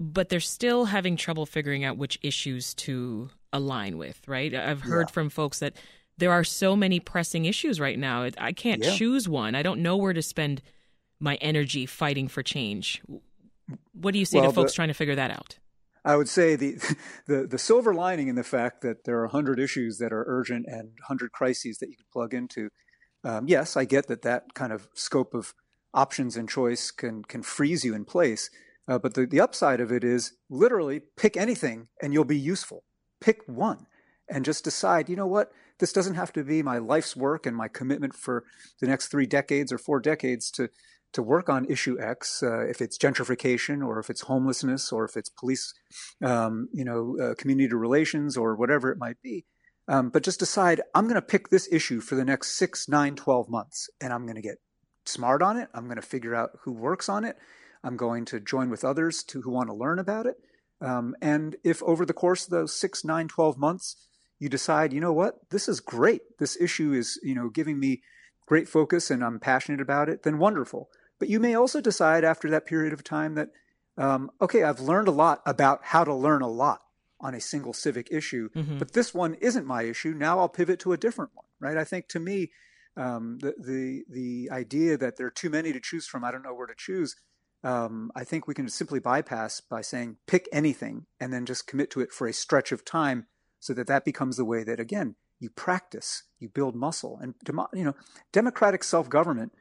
but 0.00 0.28
they're 0.28 0.40
still 0.40 0.86
having 0.86 1.16
trouble 1.16 1.46
figuring 1.46 1.84
out 1.84 1.96
which 1.96 2.18
issues 2.22 2.74
to 2.74 3.30
align 3.52 3.96
with, 3.96 4.26
right? 4.26 4.52
I've 4.54 4.82
heard 4.82 5.08
yeah. 5.08 5.12
from 5.12 5.30
folks 5.30 5.60
that 5.60 5.74
there 6.18 6.32
are 6.32 6.44
so 6.44 6.76
many 6.76 7.00
pressing 7.00 7.44
issues 7.44 7.80
right 7.80 7.98
now. 7.98 8.28
I 8.38 8.52
can't 8.52 8.84
yeah. 8.84 8.94
choose 8.94 9.28
one. 9.28 9.54
I 9.54 9.62
don't 9.62 9.80
know 9.80 9.96
where 9.96 10.12
to 10.12 10.22
spend 10.22 10.62
my 11.20 11.36
energy 11.36 11.86
fighting 11.86 12.28
for 12.28 12.42
change. 12.42 13.02
What 13.92 14.12
do 14.12 14.18
you 14.18 14.24
say 14.24 14.40
well, 14.40 14.50
to 14.50 14.54
folks 14.54 14.72
the, 14.72 14.76
trying 14.76 14.88
to 14.88 14.94
figure 14.94 15.14
that 15.14 15.30
out? 15.30 15.58
I 16.04 16.16
would 16.16 16.28
say 16.28 16.54
the, 16.56 16.74
the 17.26 17.46
the 17.46 17.58
silver 17.58 17.94
lining 17.94 18.28
in 18.28 18.34
the 18.34 18.44
fact 18.44 18.82
that 18.82 19.04
there 19.04 19.18
are 19.18 19.26
100 19.26 19.58
issues 19.58 19.98
that 19.98 20.12
are 20.12 20.24
urgent 20.26 20.66
and 20.66 20.88
100 21.08 21.32
crises 21.32 21.78
that 21.78 21.88
you 21.88 21.96
can 21.96 22.06
plug 22.12 22.34
into. 22.34 22.68
Um, 23.24 23.48
yes, 23.48 23.76
I 23.76 23.84
get 23.84 24.08
that 24.08 24.22
that 24.22 24.54
kind 24.54 24.72
of 24.72 24.88
scope 24.94 25.34
of 25.34 25.54
options 25.94 26.36
and 26.36 26.48
choice 26.48 26.90
can 26.90 27.22
can 27.24 27.42
freeze 27.42 27.84
you 27.84 27.94
in 27.94 28.04
place. 28.04 28.50
Uh, 28.86 28.98
but 28.98 29.14
the, 29.14 29.26
the 29.26 29.40
upside 29.40 29.80
of 29.80 29.90
it 29.90 30.04
is 30.04 30.32
literally 30.50 31.00
pick 31.16 31.36
anything 31.36 31.88
and 32.02 32.12
you'll 32.12 32.24
be 32.24 32.38
useful. 32.38 32.84
Pick 33.20 33.40
one 33.46 33.86
and 34.28 34.44
just 34.44 34.64
decide, 34.64 35.08
you 35.08 35.16
know 35.16 35.26
what, 35.26 35.52
this 35.78 35.92
doesn't 35.92 36.14
have 36.14 36.32
to 36.32 36.44
be 36.44 36.62
my 36.62 36.78
life's 36.78 37.16
work 37.16 37.46
and 37.46 37.56
my 37.56 37.68
commitment 37.68 38.14
for 38.14 38.44
the 38.80 38.86
next 38.86 39.08
three 39.08 39.26
decades 39.26 39.72
or 39.72 39.78
four 39.78 40.00
decades 40.00 40.50
to 40.52 40.68
to 41.14 41.22
work 41.22 41.48
on 41.48 41.64
issue 41.66 41.96
X, 42.00 42.42
uh, 42.42 42.66
if 42.66 42.82
it's 42.82 42.98
gentrification 42.98 43.86
or 43.86 44.00
if 44.00 44.10
it's 44.10 44.22
homelessness 44.22 44.92
or 44.92 45.04
if 45.04 45.16
it's 45.16 45.30
police, 45.30 45.72
um, 46.24 46.68
you 46.72 46.84
know, 46.84 47.16
uh, 47.22 47.34
community 47.36 47.72
relations 47.72 48.36
or 48.36 48.56
whatever 48.56 48.90
it 48.90 48.98
might 48.98 49.22
be. 49.22 49.44
Um, 49.86 50.10
but 50.10 50.24
just 50.24 50.40
decide 50.40 50.80
I'm 50.94 51.04
going 51.04 51.14
to 51.14 51.22
pick 51.22 51.48
this 51.48 51.68
issue 51.70 52.00
for 52.00 52.16
the 52.16 52.24
next 52.24 52.58
six, 52.58 52.88
nine, 52.88 53.14
12 53.14 53.48
months, 53.48 53.88
and 54.00 54.12
I'm 54.12 54.24
going 54.24 54.36
to 54.36 54.42
get 54.42 54.58
smart 55.06 55.42
on 55.42 55.56
it. 55.56 55.68
I'm 55.72 55.84
going 55.84 55.96
to 55.96 56.02
figure 56.02 56.34
out 56.34 56.50
who 56.64 56.72
works 56.72 57.08
on 57.08 57.24
it. 57.24 57.36
I'm 57.84 57.96
going 57.96 58.24
to 58.26 58.40
join 58.40 58.70
with 58.70 58.84
others 58.84 59.22
to, 59.24 59.42
who 59.42 59.50
want 59.50 59.68
to 59.68 59.74
learn 59.74 59.98
about 59.98 60.26
it. 60.26 60.36
Um, 60.80 61.14
and 61.20 61.56
if 61.62 61.82
over 61.82 62.04
the 62.04 62.12
course 62.12 62.44
of 62.44 62.50
those 62.50 62.74
six, 62.74 63.04
nine, 63.04 63.28
12 63.28 63.58
months, 63.58 63.96
you 64.38 64.48
decide, 64.48 64.92
you 64.92 65.00
know 65.00 65.12
what, 65.12 65.50
this 65.50 65.68
is 65.68 65.80
great. 65.80 66.22
This 66.38 66.60
issue 66.60 66.92
is, 66.92 67.20
you 67.22 67.34
know, 67.34 67.48
giving 67.48 67.78
me 67.78 68.02
great 68.46 68.68
focus 68.68 69.10
and 69.10 69.24
I'm 69.24 69.38
passionate 69.38 69.80
about 69.80 70.08
it, 70.08 70.22
then 70.22 70.38
wonderful. 70.38 70.90
But 71.18 71.28
you 71.28 71.38
may 71.38 71.54
also 71.54 71.80
decide 71.80 72.24
after 72.24 72.50
that 72.50 72.66
period 72.66 72.92
of 72.92 73.04
time 73.04 73.34
that, 73.36 73.50
um, 73.96 74.30
okay, 74.40 74.64
I've 74.64 74.80
learned 74.80 75.08
a 75.08 75.12
lot 75.12 75.40
about 75.46 75.80
how 75.82 76.04
to 76.04 76.14
learn 76.14 76.42
a 76.42 76.48
lot 76.48 76.80
on 77.20 77.34
a 77.34 77.40
single 77.40 77.72
civic 77.72 78.08
issue, 78.10 78.50
mm-hmm. 78.50 78.78
but 78.78 78.92
this 78.92 79.14
one 79.14 79.34
isn't 79.34 79.66
my 79.66 79.82
issue. 79.82 80.12
Now 80.12 80.40
I'll 80.40 80.48
pivot 80.48 80.80
to 80.80 80.92
a 80.92 80.96
different 80.96 81.30
one, 81.34 81.46
right? 81.60 81.78
I 81.78 81.84
think 81.84 82.08
to 82.08 82.20
me, 82.20 82.50
um, 82.96 83.38
the 83.40 83.54
the 83.58 84.04
the 84.08 84.50
idea 84.52 84.96
that 84.96 85.16
there 85.16 85.26
are 85.26 85.30
too 85.30 85.50
many 85.50 85.72
to 85.72 85.80
choose 85.80 86.06
from, 86.06 86.24
I 86.24 86.30
don't 86.30 86.42
know 86.42 86.54
where 86.54 86.66
to 86.66 86.74
choose. 86.76 87.16
Um, 87.64 88.12
I 88.14 88.24
think 88.24 88.46
we 88.46 88.54
can 88.54 88.68
simply 88.68 89.00
bypass 89.00 89.60
by 89.60 89.80
saying 89.80 90.18
pick 90.26 90.48
anything 90.52 91.06
and 91.18 91.32
then 91.32 91.46
just 91.46 91.66
commit 91.66 91.90
to 91.92 92.00
it 92.00 92.12
for 92.12 92.26
a 92.26 92.32
stretch 92.32 92.72
of 92.72 92.84
time, 92.84 93.26
so 93.58 93.72
that 93.72 93.86
that 93.86 94.04
becomes 94.04 94.36
the 94.36 94.44
way 94.44 94.62
that 94.64 94.78
again 94.78 95.16
you 95.40 95.50
practice, 95.50 96.24
you 96.38 96.48
build 96.48 96.76
muscle, 96.76 97.18
and 97.20 97.34
you 97.72 97.84
know 97.84 97.94
democratic 98.32 98.84
self 98.84 99.08
government 99.08 99.52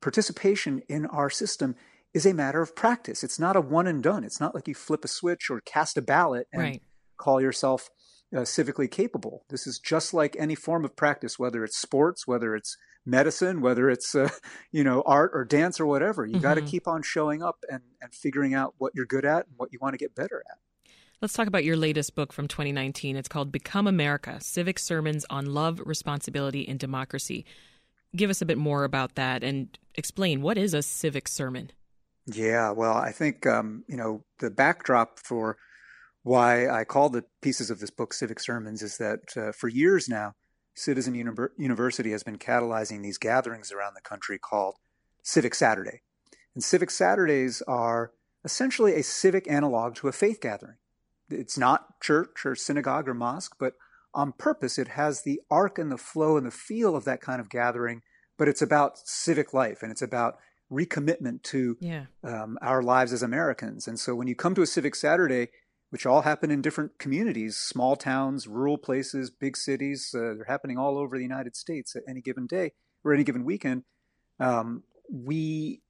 participation 0.00 0.82
in 0.88 1.06
our 1.06 1.30
system 1.30 1.74
is 2.14 2.26
a 2.26 2.34
matter 2.34 2.62
of 2.62 2.76
practice. 2.76 3.24
It's 3.24 3.38
not 3.38 3.56
a 3.56 3.60
one 3.60 3.86
and 3.86 4.02
done. 4.02 4.24
It's 4.24 4.40
not 4.40 4.54
like 4.54 4.68
you 4.68 4.74
flip 4.74 5.04
a 5.04 5.08
switch 5.08 5.50
or 5.50 5.60
cast 5.60 5.96
a 5.96 6.02
ballot 6.02 6.48
and 6.52 6.62
right. 6.62 6.82
call 7.16 7.40
yourself 7.40 7.90
uh, 8.34 8.40
civically 8.40 8.90
capable. 8.90 9.44
This 9.48 9.66
is 9.66 9.78
just 9.78 10.12
like 10.12 10.36
any 10.38 10.54
form 10.54 10.84
of 10.84 10.96
practice, 10.96 11.38
whether 11.38 11.64
it's 11.64 11.78
sports, 11.78 12.26
whether 12.26 12.54
it's 12.54 12.76
medicine, 13.06 13.60
whether 13.60 13.88
it's 13.88 14.14
uh, 14.14 14.28
you 14.72 14.84
know 14.84 15.02
art 15.06 15.30
or 15.34 15.44
dance 15.44 15.80
or 15.80 15.86
whatever. 15.86 16.26
You 16.26 16.34
mm-hmm. 16.34 16.42
got 16.42 16.54
to 16.54 16.62
keep 16.62 16.86
on 16.86 17.02
showing 17.02 17.42
up 17.42 17.64
and, 17.68 17.82
and 18.00 18.14
figuring 18.14 18.54
out 18.54 18.74
what 18.78 18.92
you're 18.94 19.06
good 19.06 19.24
at 19.24 19.46
and 19.46 19.54
what 19.56 19.72
you 19.72 19.78
want 19.80 19.94
to 19.94 19.98
get 19.98 20.14
better 20.14 20.42
at. 20.50 20.58
Let's 21.20 21.34
talk 21.34 21.48
about 21.48 21.64
your 21.64 21.76
latest 21.76 22.14
book 22.14 22.32
from 22.32 22.46
2019. 22.46 23.16
It's 23.16 23.28
called 23.28 23.50
Become 23.50 23.88
America 23.88 24.38
Civic 24.40 24.78
Sermons 24.78 25.26
on 25.28 25.46
Love, 25.46 25.80
Responsibility, 25.84 26.68
and 26.68 26.78
Democracy. 26.78 27.44
Give 28.14 28.30
us 28.30 28.40
a 28.40 28.46
bit 28.46 28.56
more 28.56 28.84
about 28.84 29.16
that 29.16 29.42
and 29.42 29.76
explain 29.96 30.42
what 30.42 30.56
is 30.56 30.74
a 30.74 30.82
civic 30.82 31.26
sermon? 31.26 31.72
Yeah, 32.26 32.70
well, 32.70 32.94
I 32.94 33.10
think, 33.10 33.46
um, 33.46 33.84
you 33.88 33.96
know, 33.96 34.22
the 34.38 34.50
backdrop 34.50 35.18
for 35.18 35.56
why 36.28 36.68
I 36.68 36.84
call 36.84 37.08
the 37.08 37.24
pieces 37.40 37.70
of 37.70 37.80
this 37.80 37.90
book 37.90 38.12
civic 38.12 38.38
sermons 38.38 38.82
is 38.82 38.98
that 38.98 39.34
uh, 39.34 39.50
for 39.52 39.68
years 39.68 40.10
now, 40.10 40.34
Citizen 40.74 41.14
Uni- 41.14 41.32
University 41.56 42.10
has 42.10 42.22
been 42.22 42.36
catalyzing 42.36 43.02
these 43.02 43.16
gatherings 43.16 43.72
around 43.72 43.94
the 43.94 44.02
country 44.02 44.38
called 44.38 44.76
Civic 45.22 45.54
Saturday. 45.54 46.02
And 46.54 46.62
Civic 46.62 46.90
Saturdays 46.90 47.62
are 47.66 48.12
essentially 48.44 48.94
a 48.94 49.02
civic 49.02 49.50
analog 49.50 49.94
to 49.96 50.08
a 50.08 50.12
faith 50.12 50.40
gathering. 50.42 50.76
It's 51.30 51.56
not 51.56 51.98
church 52.02 52.44
or 52.44 52.54
synagogue 52.54 53.08
or 53.08 53.14
mosque, 53.14 53.56
but 53.58 53.72
on 54.12 54.32
purpose, 54.32 54.78
it 54.78 54.88
has 54.88 55.22
the 55.22 55.40
arc 55.50 55.78
and 55.78 55.90
the 55.90 55.96
flow 55.96 56.36
and 56.36 56.46
the 56.46 56.50
feel 56.50 56.94
of 56.94 57.04
that 57.04 57.22
kind 57.22 57.40
of 57.40 57.48
gathering, 57.48 58.02
but 58.36 58.48
it's 58.48 58.62
about 58.62 58.98
civic 58.98 59.54
life 59.54 59.82
and 59.82 59.90
it's 59.90 60.02
about 60.02 60.36
recommitment 60.70 61.42
to 61.44 61.78
yeah. 61.80 62.04
um, 62.22 62.58
our 62.60 62.82
lives 62.82 63.14
as 63.14 63.22
Americans. 63.22 63.88
And 63.88 63.98
so 63.98 64.14
when 64.14 64.28
you 64.28 64.34
come 64.34 64.54
to 64.54 64.62
a 64.62 64.66
Civic 64.66 64.94
Saturday, 64.94 65.48
which 65.90 66.06
all 66.06 66.22
happen 66.22 66.50
in 66.50 66.60
different 66.60 66.98
communities, 66.98 67.56
small 67.56 67.96
towns, 67.96 68.46
rural 68.46 68.78
places, 68.78 69.30
big 69.30 69.56
cities. 69.56 70.14
Uh, 70.14 70.34
they're 70.34 70.44
happening 70.46 70.78
all 70.78 70.98
over 70.98 71.16
the 71.16 71.22
United 71.22 71.56
States 71.56 71.96
at 71.96 72.02
any 72.08 72.20
given 72.20 72.46
day 72.46 72.72
or 73.04 73.14
any 73.14 73.24
given 73.24 73.44
weekend. 73.44 73.84
Um, 74.38 74.82
we 75.10 75.80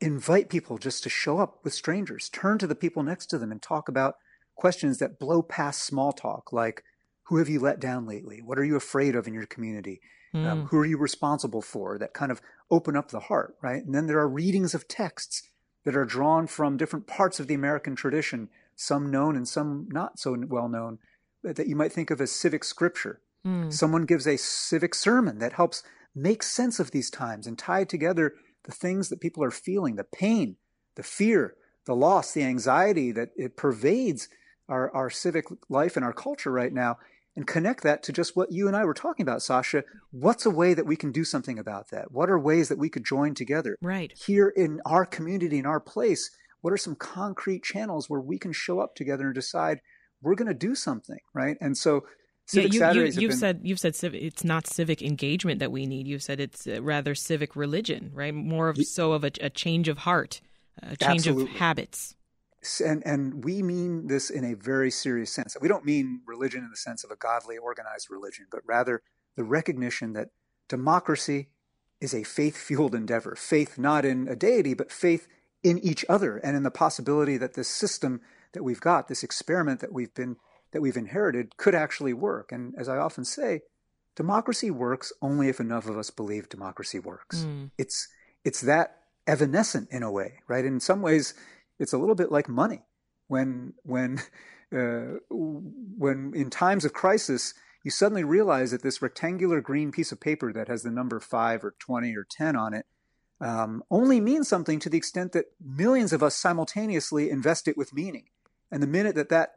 invite 0.00 0.48
people 0.48 0.78
just 0.78 1.02
to 1.02 1.08
show 1.08 1.38
up 1.38 1.60
with 1.62 1.74
strangers, 1.74 2.28
turn 2.28 2.58
to 2.58 2.66
the 2.66 2.74
people 2.74 3.02
next 3.02 3.26
to 3.26 3.38
them, 3.38 3.52
and 3.52 3.62
talk 3.62 3.88
about 3.88 4.16
questions 4.54 4.98
that 4.98 5.18
blow 5.18 5.42
past 5.42 5.82
small 5.82 6.12
talk, 6.12 6.52
like 6.52 6.82
who 7.24 7.36
have 7.38 7.48
you 7.48 7.60
let 7.60 7.80
down 7.80 8.06
lately? 8.06 8.40
What 8.42 8.58
are 8.58 8.64
you 8.64 8.76
afraid 8.76 9.14
of 9.14 9.26
in 9.26 9.34
your 9.34 9.46
community? 9.46 10.00
Mm. 10.34 10.46
Um, 10.46 10.60
hmm. 10.60 10.66
who 10.66 10.78
are 10.78 10.86
you 10.86 10.96
responsible 10.96 11.60
for? 11.60 11.98
That 11.98 12.14
kind 12.14 12.32
of 12.32 12.40
open 12.70 12.96
up 12.96 13.10
the 13.10 13.20
heart, 13.20 13.54
right? 13.62 13.84
And 13.84 13.94
then 13.94 14.06
there 14.06 14.18
are 14.18 14.28
readings 14.28 14.74
of 14.74 14.88
texts 14.88 15.42
that 15.84 15.94
are 15.94 16.06
drawn 16.06 16.46
from 16.46 16.76
different 16.76 17.06
parts 17.06 17.38
of 17.38 17.48
the 17.48 17.54
American 17.54 17.94
tradition 17.94 18.48
some 18.82 19.10
known 19.10 19.36
and 19.36 19.46
some 19.46 19.88
not 19.90 20.18
so 20.18 20.36
well 20.48 20.68
known, 20.68 20.98
that 21.42 21.66
you 21.66 21.76
might 21.76 21.92
think 21.92 22.10
of 22.10 22.20
as 22.20 22.30
civic 22.30 22.64
scripture. 22.64 23.20
Mm. 23.46 23.72
Someone 23.72 24.04
gives 24.04 24.26
a 24.26 24.36
civic 24.36 24.94
sermon 24.94 25.38
that 25.38 25.54
helps 25.54 25.82
make 26.14 26.42
sense 26.42 26.78
of 26.78 26.90
these 26.90 27.10
times 27.10 27.46
and 27.46 27.58
tie 27.58 27.84
together 27.84 28.34
the 28.64 28.72
things 28.72 29.08
that 29.08 29.20
people 29.20 29.42
are 29.42 29.50
feeling, 29.50 29.96
the 29.96 30.04
pain, 30.04 30.56
the 30.94 31.02
fear, 31.02 31.54
the 31.86 31.96
loss, 31.96 32.32
the 32.32 32.44
anxiety 32.44 33.10
that 33.12 33.30
it 33.36 33.56
pervades 33.56 34.28
our, 34.68 34.94
our 34.94 35.10
civic 35.10 35.46
life 35.68 35.96
and 35.96 36.04
our 36.04 36.12
culture 36.12 36.52
right 36.52 36.72
now, 36.72 36.98
and 37.34 37.46
connect 37.46 37.82
that 37.82 38.02
to 38.04 38.12
just 38.12 38.36
what 38.36 38.52
you 38.52 38.68
and 38.68 38.76
I 38.76 38.84
were 38.84 38.94
talking 38.94 39.24
about, 39.24 39.42
Sasha. 39.42 39.84
What's 40.10 40.46
a 40.46 40.50
way 40.50 40.74
that 40.74 40.86
we 40.86 40.96
can 40.96 41.12
do 41.12 41.24
something 41.24 41.58
about 41.58 41.90
that? 41.90 42.12
What 42.12 42.30
are 42.30 42.38
ways 42.38 42.68
that 42.68 42.78
we 42.78 42.90
could 42.90 43.04
join 43.04 43.34
together? 43.34 43.78
Right. 43.80 44.12
Here 44.26 44.48
in 44.48 44.80
our 44.84 45.06
community, 45.06 45.58
in 45.58 45.66
our 45.66 45.80
place, 45.80 46.30
what 46.62 46.72
are 46.72 46.78
some 46.78 46.94
concrete 46.94 47.62
channels 47.62 48.08
where 48.08 48.20
we 48.20 48.38
can 48.38 48.52
show 48.52 48.80
up 48.80 48.94
together 48.94 49.26
and 49.26 49.34
decide 49.34 49.80
we're 50.22 50.34
going 50.34 50.48
to 50.48 50.54
do 50.54 50.74
something, 50.74 51.18
right? 51.34 51.56
And 51.60 51.76
so 51.76 52.04
Civic 52.46 52.72
yeah, 52.72 52.92
you, 52.92 53.04
have 53.04 53.14
you, 53.14 53.28
been... 53.28 53.36
said 53.36 53.60
you've 53.62 53.78
said 53.78 53.94
civic, 53.94 54.22
it's 54.22 54.44
not 54.44 54.66
civic 54.66 55.00
engagement 55.00 55.60
that 55.60 55.70
we 55.70 55.86
need. 55.86 56.06
You've 56.06 56.22
said 56.22 56.40
it's 56.40 56.66
uh, 56.66 56.82
rather 56.82 57.14
civic 57.14 57.54
religion, 57.54 58.10
right? 58.12 58.34
More 58.34 58.68
of 58.68 58.78
so 58.84 59.12
of 59.12 59.24
a, 59.24 59.30
a 59.40 59.50
change 59.50 59.88
of 59.88 59.98
heart, 59.98 60.40
a 60.82 60.96
change 60.96 61.26
Absolutely. 61.28 61.44
of 61.44 61.50
habits. 61.58 62.16
And 62.84 63.02
and 63.06 63.44
we 63.44 63.62
mean 63.62 64.08
this 64.08 64.28
in 64.28 64.44
a 64.44 64.54
very 64.54 64.90
serious 64.90 65.32
sense. 65.32 65.56
We 65.60 65.68
don't 65.68 65.84
mean 65.84 66.22
religion 66.26 66.64
in 66.64 66.70
the 66.70 66.76
sense 66.76 67.04
of 67.04 67.10
a 67.10 67.16
godly, 67.16 67.58
organized 67.58 68.08
religion, 68.10 68.46
but 68.50 68.60
rather 68.66 69.02
the 69.36 69.44
recognition 69.44 70.12
that 70.14 70.28
democracy 70.68 71.48
is 72.00 72.12
a 72.12 72.24
faith 72.24 72.56
fueled 72.56 72.94
endeavor. 72.94 73.36
Faith 73.36 73.78
not 73.78 74.04
in 74.04 74.26
a 74.26 74.34
deity, 74.34 74.74
but 74.74 74.90
faith 74.90 75.28
in 75.62 75.78
each 75.78 76.04
other 76.08 76.38
and 76.38 76.56
in 76.56 76.62
the 76.62 76.70
possibility 76.70 77.36
that 77.36 77.54
this 77.54 77.68
system 77.68 78.20
that 78.52 78.62
we've 78.62 78.80
got, 78.80 79.08
this 79.08 79.22
experiment 79.22 79.80
that 79.80 79.92
we've 79.92 80.14
been 80.14 80.36
that 80.72 80.80
we've 80.80 80.96
inherited 80.96 81.56
could 81.56 81.74
actually 81.74 82.14
work. 82.14 82.50
And 82.50 82.74
as 82.78 82.88
I 82.88 82.96
often 82.96 83.24
say, 83.24 83.60
democracy 84.16 84.70
works 84.70 85.12
only 85.20 85.48
if 85.48 85.60
enough 85.60 85.86
of 85.86 85.98
us 85.98 86.10
believe 86.10 86.48
democracy 86.48 86.98
works. 86.98 87.44
Mm. 87.44 87.70
It's 87.78 88.08
it's 88.44 88.62
that 88.62 88.98
evanescent 89.26 89.88
in 89.90 90.02
a 90.02 90.10
way, 90.10 90.40
right? 90.48 90.64
In 90.64 90.80
some 90.80 91.02
ways, 91.02 91.34
it's 91.78 91.92
a 91.92 91.98
little 91.98 92.14
bit 92.14 92.32
like 92.32 92.48
money. 92.48 92.82
When 93.28 93.74
when 93.82 94.20
uh, 94.74 95.18
when 95.30 96.32
in 96.34 96.50
times 96.50 96.84
of 96.84 96.92
crisis, 96.92 97.54
you 97.84 97.90
suddenly 97.90 98.24
realize 98.24 98.70
that 98.70 98.82
this 98.82 99.02
rectangular 99.02 99.60
green 99.60 99.92
piece 99.92 100.12
of 100.12 100.20
paper 100.20 100.52
that 100.52 100.68
has 100.68 100.82
the 100.82 100.90
number 100.90 101.20
five 101.20 101.64
or 101.64 101.74
twenty 101.78 102.16
or 102.16 102.26
ten 102.28 102.56
on 102.56 102.74
it 102.74 102.86
um, 103.42 103.82
only 103.90 104.20
means 104.20 104.48
something 104.48 104.78
to 104.78 104.88
the 104.88 104.96
extent 104.96 105.32
that 105.32 105.46
millions 105.60 106.12
of 106.12 106.22
us 106.22 106.36
simultaneously 106.36 107.28
invest 107.28 107.66
it 107.66 107.76
with 107.76 107.92
meaning. 107.92 108.26
And 108.70 108.82
the 108.82 108.86
minute 108.86 109.16
that 109.16 109.30
that 109.30 109.56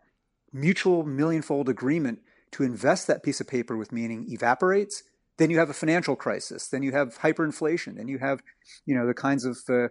mutual 0.51 1.03
millionfold 1.03 1.69
agreement 1.69 2.19
to 2.51 2.63
invest 2.63 3.05
that 3.07 3.21
piece 3.21 3.39
of 3.39 3.47
paper 3.47 3.77
with 3.77 3.91
meaning 3.91 4.25
evaporates, 4.27 5.03
then 5.37 5.51
you 5.51 5.59
have 5.59 5.69
a 5.69 5.73
financial 5.73 6.15
crisis. 6.15 6.67
Then 6.67 6.81
you 6.81 6.93
have 6.93 7.19
hyperinflation. 7.19 7.95
Then 7.97 8.07
you 8.07 8.17
have, 8.17 8.41
you 8.85 8.95
know, 8.95 9.05
the 9.05 9.13
kinds 9.13 9.45
of 9.45 9.59
uh, 9.69 9.89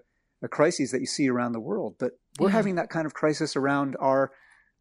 crises 0.48 0.90
that 0.90 1.00
you 1.00 1.06
see 1.06 1.28
around 1.28 1.52
the 1.52 1.60
world. 1.60 1.94
But 1.98 2.12
we're 2.40 2.48
yeah. 2.48 2.56
having 2.56 2.74
that 2.74 2.90
kind 2.90 3.06
of 3.06 3.14
crisis 3.14 3.54
around 3.54 3.96
our 4.00 4.32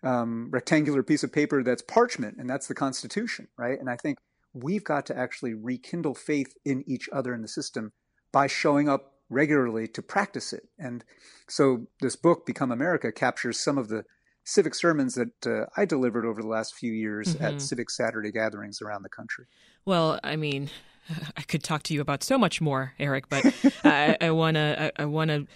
um, 0.02 0.50
rectangular 0.50 1.04
piece 1.04 1.24
of 1.24 1.32
paper 1.32 1.62
that's 1.62 1.84
parchment, 1.84 2.38
and 2.40 2.50
that's 2.50 2.68
the 2.68 2.74
Constitution, 2.74 3.48
right? 3.58 3.80
And 3.80 3.90
I 3.90 3.96
think 3.96 4.18
we've 4.54 4.84
got 4.84 5.06
to 5.08 5.18
actually 5.18 5.54
rekindle 5.54 6.16
faith 6.16 6.56
in 6.66 6.84
each 6.88 7.10
other 7.14 7.34
in 7.34 7.42
the 7.42 7.48
system 7.48 7.92
by 8.34 8.48
showing 8.48 8.90
up 8.90 9.14
regularly 9.30 9.88
to 9.88 10.02
practice 10.02 10.52
it. 10.52 10.68
And 10.78 11.06
so 11.48 11.88
this 12.02 12.18
book, 12.18 12.46
Become 12.46 12.72
America, 12.72 13.12
captures 13.14 13.64
some 13.64 13.78
of 13.78 13.88
the 13.88 14.04
civic 14.44 14.76
sermons 14.76 15.16
that 15.16 15.48
uh, 15.48 15.66
I 15.78 15.86
delivered 15.86 16.26
over 16.26 16.42
the 16.42 16.48
last 16.48 16.76
few 16.76 16.92
years 16.92 17.36
mm-hmm. 17.36 17.46
at 17.46 17.62
Civic 17.62 17.90
Saturday 17.90 18.32
gatherings 18.32 18.82
around 18.82 19.04
the 19.04 19.10
country. 19.10 19.46
Well, 19.86 20.20
I 20.24 20.36
mean, 20.36 20.70
I 21.38 21.42
could 21.44 21.64
talk 21.64 21.84
to 21.84 21.94
you 21.94 22.02
about 22.02 22.24
so 22.24 22.38
much 22.38 22.60
more, 22.60 22.94
Eric, 23.00 23.30
but 23.30 23.46
I 23.84 24.32
want 24.32 24.56
to. 24.56 24.92
I, 25.00 25.04
I 25.04 25.06
want 25.06 25.30
to. 25.30 25.48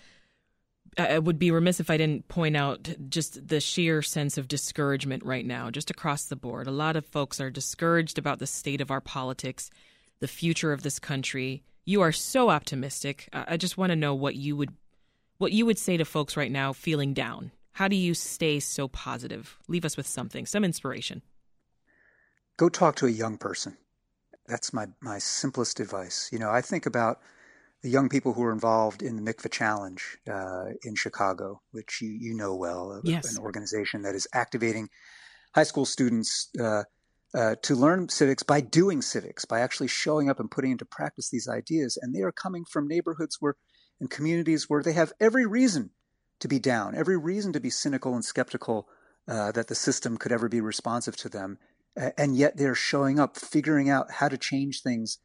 I 1.00 1.20
would 1.20 1.38
be 1.38 1.52
remiss 1.52 1.80
if 1.80 1.92
I 1.92 1.98
didn't 1.98 2.28
point 2.28 2.58
out 2.58 2.90
just 3.08 3.48
the 3.48 3.60
sheer 3.60 4.02
sense 4.02 4.36
of 4.36 4.48
discouragement 4.48 5.24
right 5.24 5.46
now, 5.46 5.70
just 5.70 5.92
across 5.92 6.26
the 6.26 6.36
board. 6.36 6.66
A 6.66 6.72
lot 6.72 6.96
of 6.96 7.06
folks 7.06 7.40
are 7.40 7.52
discouraged 7.52 8.18
about 8.18 8.40
the 8.40 8.48
state 8.48 8.82
of 8.82 8.90
our 8.90 9.02
politics, 9.02 9.70
the 10.22 10.28
future 10.28 10.72
of 10.72 10.82
this 10.82 10.98
country. 10.98 11.62
You 11.88 12.02
are 12.02 12.12
so 12.12 12.50
optimistic. 12.50 13.30
I 13.32 13.56
just 13.56 13.78
want 13.78 13.92
to 13.92 13.96
know 13.96 14.14
what 14.14 14.36
you 14.36 14.58
would, 14.58 14.74
what 15.38 15.54
you 15.54 15.66
would 15.66 15.80
say 15.80 15.96
to 15.96 16.04
folks 16.04 16.36
right 16.36 16.52
now 16.52 16.74
feeling 16.74 17.14
down. 17.14 17.52
How 17.72 17.88
do 17.88 17.96
you 17.96 18.14
stay 18.14 18.60
so 18.60 18.90
positive? 18.90 19.58
Leave 19.70 19.86
us 19.86 19.96
with 19.96 20.06
something, 20.06 20.46
some 20.46 20.66
inspiration. 20.66 21.22
Go 22.58 22.68
talk 22.68 22.98
to 22.98 23.06
a 23.06 23.10
young 23.10 23.38
person. 23.38 23.78
That's 24.48 24.74
my 24.74 24.88
my 25.00 25.18
simplest 25.20 25.80
advice. 25.80 26.30
You 26.30 26.40
know, 26.40 26.50
I 26.50 26.60
think 26.60 26.88
about 26.88 27.22
the 27.84 27.90
young 27.90 28.10
people 28.10 28.34
who 28.34 28.44
are 28.44 28.52
involved 28.52 29.02
in 29.02 29.16
the 29.16 29.22
Mikva 29.22 29.50
Challenge 29.50 30.18
uh, 30.30 30.66
in 30.84 30.94
Chicago, 30.96 31.62
which 31.72 32.02
you, 32.02 32.10
you 32.10 32.34
know 32.34 32.54
well, 32.54 33.00
yes. 33.06 33.34
an 33.34 33.42
organization 33.42 34.02
that 34.02 34.14
is 34.14 34.28
activating 34.34 34.90
high 35.56 35.64
school 35.64 35.86
students 35.86 36.50
uh, 36.62 36.84
uh, 37.34 37.56
to 37.62 37.76
learn 37.76 38.10
civics 38.10 38.44
by 38.44 38.62
doing 38.62 39.02
civics, 39.02 39.46
by 39.46 39.60
actually 39.60 39.88
showing 39.88 40.30
up 40.30 40.40
and 40.40 40.50
putting 40.50 40.72
into 40.72 40.86
practice 40.86 41.30
these 41.30 41.48
ideas. 41.48 41.98
And 42.02 42.16
they 42.16 42.22
are 42.22 42.32
coming 42.32 42.66
from 42.66 42.88
neighborhoods 42.88 43.38
where, 43.40 43.56
and 44.00 44.10
communities 44.10 44.70
where 44.70 44.84
they 44.84 44.94
have 44.94 45.14
every 45.20 45.46
reason 45.46 45.92
to 46.40 46.48
be 46.48 46.60
down, 46.60 46.96
every 46.96 47.18
reason 47.18 47.52
to 47.54 47.60
be 47.60 47.70
cynical 47.70 48.14
and 48.14 48.24
skeptical 48.24 48.88
uh, 49.28 49.52
that 49.52 49.68
the 49.68 49.76
system 49.76 50.18
could 50.18 50.32
ever 50.32 50.48
be 50.48 50.62
responsive 50.62 51.16
to 51.18 51.30
them. 51.30 51.58
and 52.18 52.38
yet 52.38 52.58
they're 52.58 52.76
showing 52.76 53.20
up, 53.20 53.38
figuring 53.38 53.90
out 53.90 54.12
how 54.12 54.30
to 54.30 54.38
change 54.38 54.82
things 54.82 55.18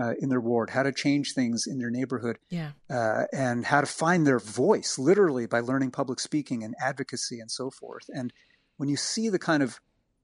uh, 0.00 0.14
in 0.20 0.28
their 0.28 0.40
ward, 0.40 0.70
how 0.70 0.82
to 0.82 0.92
change 0.92 1.34
things 1.34 1.66
in 1.66 1.78
their 1.78 1.90
neighborhood, 1.90 2.38
yeah. 2.50 2.72
uh, 2.88 3.24
and 3.32 3.66
how 3.66 3.80
to 3.80 3.86
find 3.86 4.26
their 4.26 4.38
voice, 4.38 4.98
literally 4.98 5.46
by 5.46 5.60
learning 5.60 5.90
public 5.90 6.20
speaking 6.20 6.62
and 6.62 6.74
advocacy 6.80 7.40
and 7.40 7.50
so 7.50 7.70
forth. 7.70 8.08
And 8.14 8.32
when 8.76 8.88
you 8.88 8.96
see 8.96 9.28
the 9.28 9.38
kind 9.38 9.62
of 9.62 9.80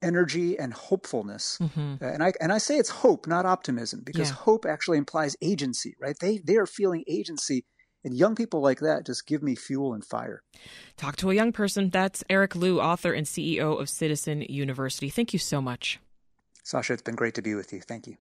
energy 0.07 0.59
and 0.59 0.73
hopefulness, 0.73 1.59
mm-hmm. 1.61 1.95
Uh, 2.01 2.07
and 2.09 2.23
I 2.23 2.33
and 2.41 2.53
I 2.53 2.59
say 2.59 2.77
it's 2.77 2.91
hope, 2.91 3.27
not 3.27 3.45
optimism, 3.47 4.03
because 4.05 4.31
yeah. 4.31 4.37
hope 4.37 4.65
actually 4.65 4.99
implies 4.99 5.37
agency, 5.43 5.97
right? 6.01 6.17
They 6.21 6.39
they 6.39 6.57
are 6.57 6.67
feeling 6.67 7.05
agency. 7.09 7.65
And 8.05 8.17
young 8.17 8.37
people 8.37 8.61
like 8.61 8.79
that 8.81 9.05
just 9.05 9.27
give 9.27 9.43
me 9.43 9.57
fuel 9.57 9.93
and 9.93 10.05
fire. 10.05 10.45
Talk 10.97 11.17
to 11.17 11.31
a 11.33 11.35
young 11.35 11.51
person. 11.51 11.91
That's 11.91 12.23
Eric 12.31 12.55
Liu, 12.55 12.81
author 12.81 13.13
and 13.13 13.27
CEO 13.27 13.81
of 13.81 13.89
Citizen 13.89 14.43
University. 14.43 15.09
Thank 15.11 15.33
you 15.33 15.41
so 15.41 15.61
much. 15.61 15.99
Sasha, 16.63 16.93
it's 16.93 17.03
been 17.03 17.17
great 17.17 17.35
to 17.35 17.43
be 17.43 17.55
with 17.57 17.73
you. 17.73 17.81
Thank 17.81 18.07
you. 18.07 18.15